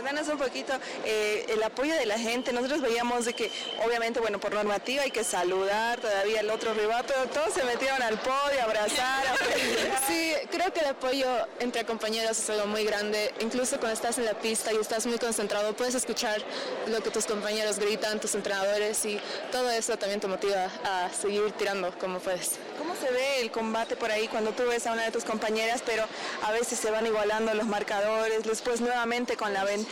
[0.02, 0.72] Cuéntanos un poquito
[1.04, 2.54] eh, el apoyo de la gente.
[2.54, 3.52] Nosotros veíamos de que,
[3.86, 8.02] obviamente, bueno, por normativa hay que saludar todavía el otro rival, pero todos se metieron
[8.02, 9.26] al podio, a abrazar.
[10.08, 11.28] Sí, creo que el apoyo
[11.60, 13.32] entre compañeros es algo muy grande.
[13.41, 16.41] Incluso cuando estás en la pista y estás muy concentrado, puedes escuchar
[16.88, 19.20] lo que tus compañeros gritan, tus entrenadores, y
[19.52, 22.54] todo eso también te motiva a seguir tirando como puedes.
[22.78, 25.84] ¿Cómo se ve el combate por ahí cuando tú ves a una de tus compañeras,
[25.86, 26.04] pero
[26.43, 29.88] a veces se van igualando los marcadores, después nuevamente con la ventaja?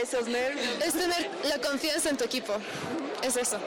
[0.00, 0.66] Esos nervios.
[0.84, 2.54] Es tener la confianza en tu equipo.
[3.22, 3.58] Es eso.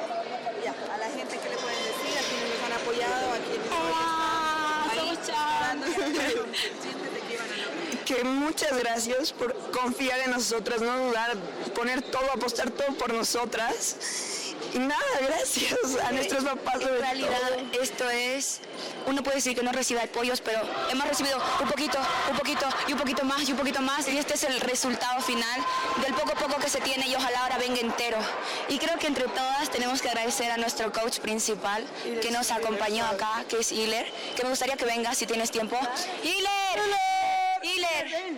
[0.64, 3.66] Ya, a la gente que le pueden decir, a quienes nos han apoyado, a quienes
[8.06, 11.36] que muchas gracias por confiar en nosotras, no dudar,
[11.74, 16.82] poner todo, apostar todo por nosotras nada, gracias a nuestros papás.
[16.82, 17.52] En realidad,
[17.82, 18.60] esto es,
[19.06, 20.62] uno puede decir que no recibe apoyos, pero
[20.92, 21.98] hemos recibido un poquito,
[22.30, 24.08] un poquito y un poquito más y un poquito más.
[24.08, 25.62] Y este es el resultado final
[26.02, 28.18] del poco a poco que se tiene y ojalá ahora venga entero.
[28.70, 31.86] Y creo que entre todas tenemos que agradecer a nuestro coach principal
[32.22, 35.78] que nos acompañó acá, que es Hiller, que me gustaría que venga si tienes tiempo.
[36.24, 36.80] ¡Hiller!
[37.64, 38.36] ¡Hiller!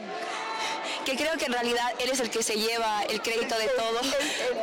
[1.08, 4.02] que creo que en realidad él es el que se lleva el crédito de todo,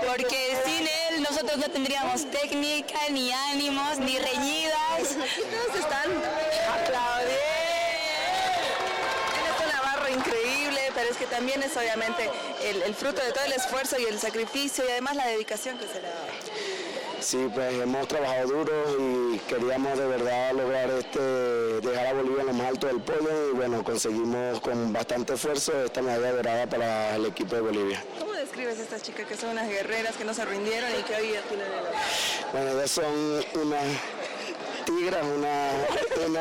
[0.07, 5.17] porque sin él nosotros no tendríamos técnica, ni ánimos, ni reñidas.
[5.17, 6.11] Todos están
[6.73, 7.45] aplaudiendo.
[9.35, 12.31] Tienes una barra increíble, pero es que también es obviamente
[12.63, 15.87] el, el fruto de todo el esfuerzo y el sacrificio y además la dedicación que
[15.87, 16.34] se le da.
[17.25, 22.47] Sí, pues hemos trabajado duro y queríamos de verdad lograr este, dejar a Bolivia en
[22.49, 27.17] lo más alto del podio y bueno, conseguimos con bastante esfuerzo esta medalla dorada para
[27.17, 28.05] el equipo de Bolivia.
[28.19, 31.15] ¿Cómo describes a estas chicas que son unas guerreras que no se rindieron y que
[31.15, 32.53] hoy tienen el...
[32.53, 33.05] Bueno, ellas son
[33.55, 33.79] una
[34.85, 35.71] tigras, una,
[36.27, 36.41] una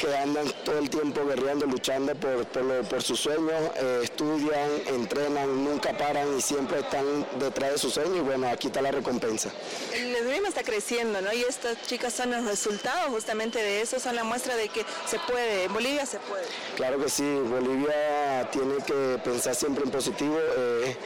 [0.00, 4.68] que andan todo el tiempo guerreando, luchando por, por, lo- por sus sueños, eh, estudian,
[4.88, 8.90] entrenan, nunca paran y siempre están detrás de sus sueños y bueno, aquí está la
[8.90, 9.50] recompensa.
[9.94, 11.32] El esgrima está creciendo, ¿no?
[11.32, 15.18] Y estas chicas son los resultados justamente de eso, son la muestra de que se
[15.20, 16.44] puede, en Bolivia se puede.
[16.76, 20.96] Claro que sí, Bolivia tiene que pensar siempre en positivo, eh,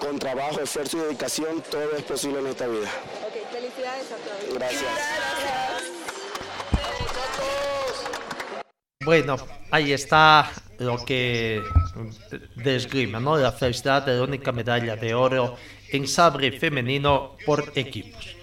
[0.00, 2.88] con trabajo, esfuerzo y dedicación, todo es posible en esta vida.
[3.26, 3.41] Ok,
[3.72, 4.54] felicidades a todos.
[4.54, 4.82] Gracias.
[9.04, 9.36] Bueno,
[9.70, 11.60] ahí está lo que
[12.56, 13.36] de esgrima, ¿no?
[13.36, 15.56] La felicidad de la única medalla de oro
[15.90, 18.36] en sabre femenino por equipos.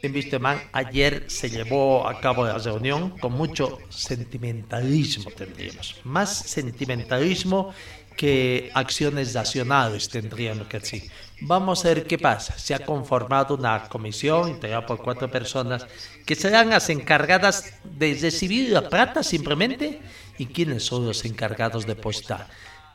[0.00, 5.96] En Vistemán ayer se llevó a cabo la reunión con mucho sentimentalismo, tendríamos.
[6.04, 7.74] Más sentimentalismo
[8.16, 11.10] que acciones nacionales tendrían que decir.
[11.40, 12.58] Vamos a ver qué pasa.
[12.58, 15.86] Se ha conformado una comisión integrada por cuatro personas
[16.26, 20.00] que serán las encargadas de recibir la plata simplemente.
[20.36, 22.48] ¿Y quiénes son los encargados de depositar?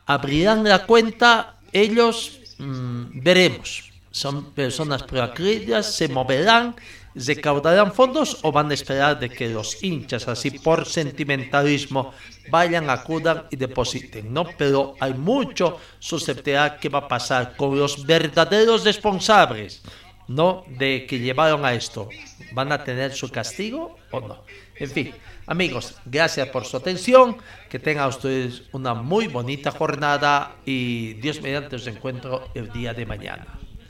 [0.06, 3.90] Abrirán la cuenta ellos, mm, veremos.
[4.10, 6.76] Son personas proactivas, se moverán,
[7.14, 12.12] recaudarán fondos o van a esperar de que los hinchas, así por sentimentalismo,
[12.50, 14.44] vayan, acudan y depositen, ¿no?
[14.58, 19.82] Pero hay mucho susceptibilidad que va a pasar con los verdaderos responsables,
[20.28, 20.64] ¿no?
[20.68, 22.08] De que llevaron a esto.
[22.52, 24.44] ¿Van a tener su castigo o no?
[24.76, 25.14] En fin,
[25.46, 27.36] amigos, gracias por su atención.
[27.68, 33.06] Que tengan ustedes una muy bonita jornada y Dios mediante os encuentro el día de
[33.06, 33.63] mañana.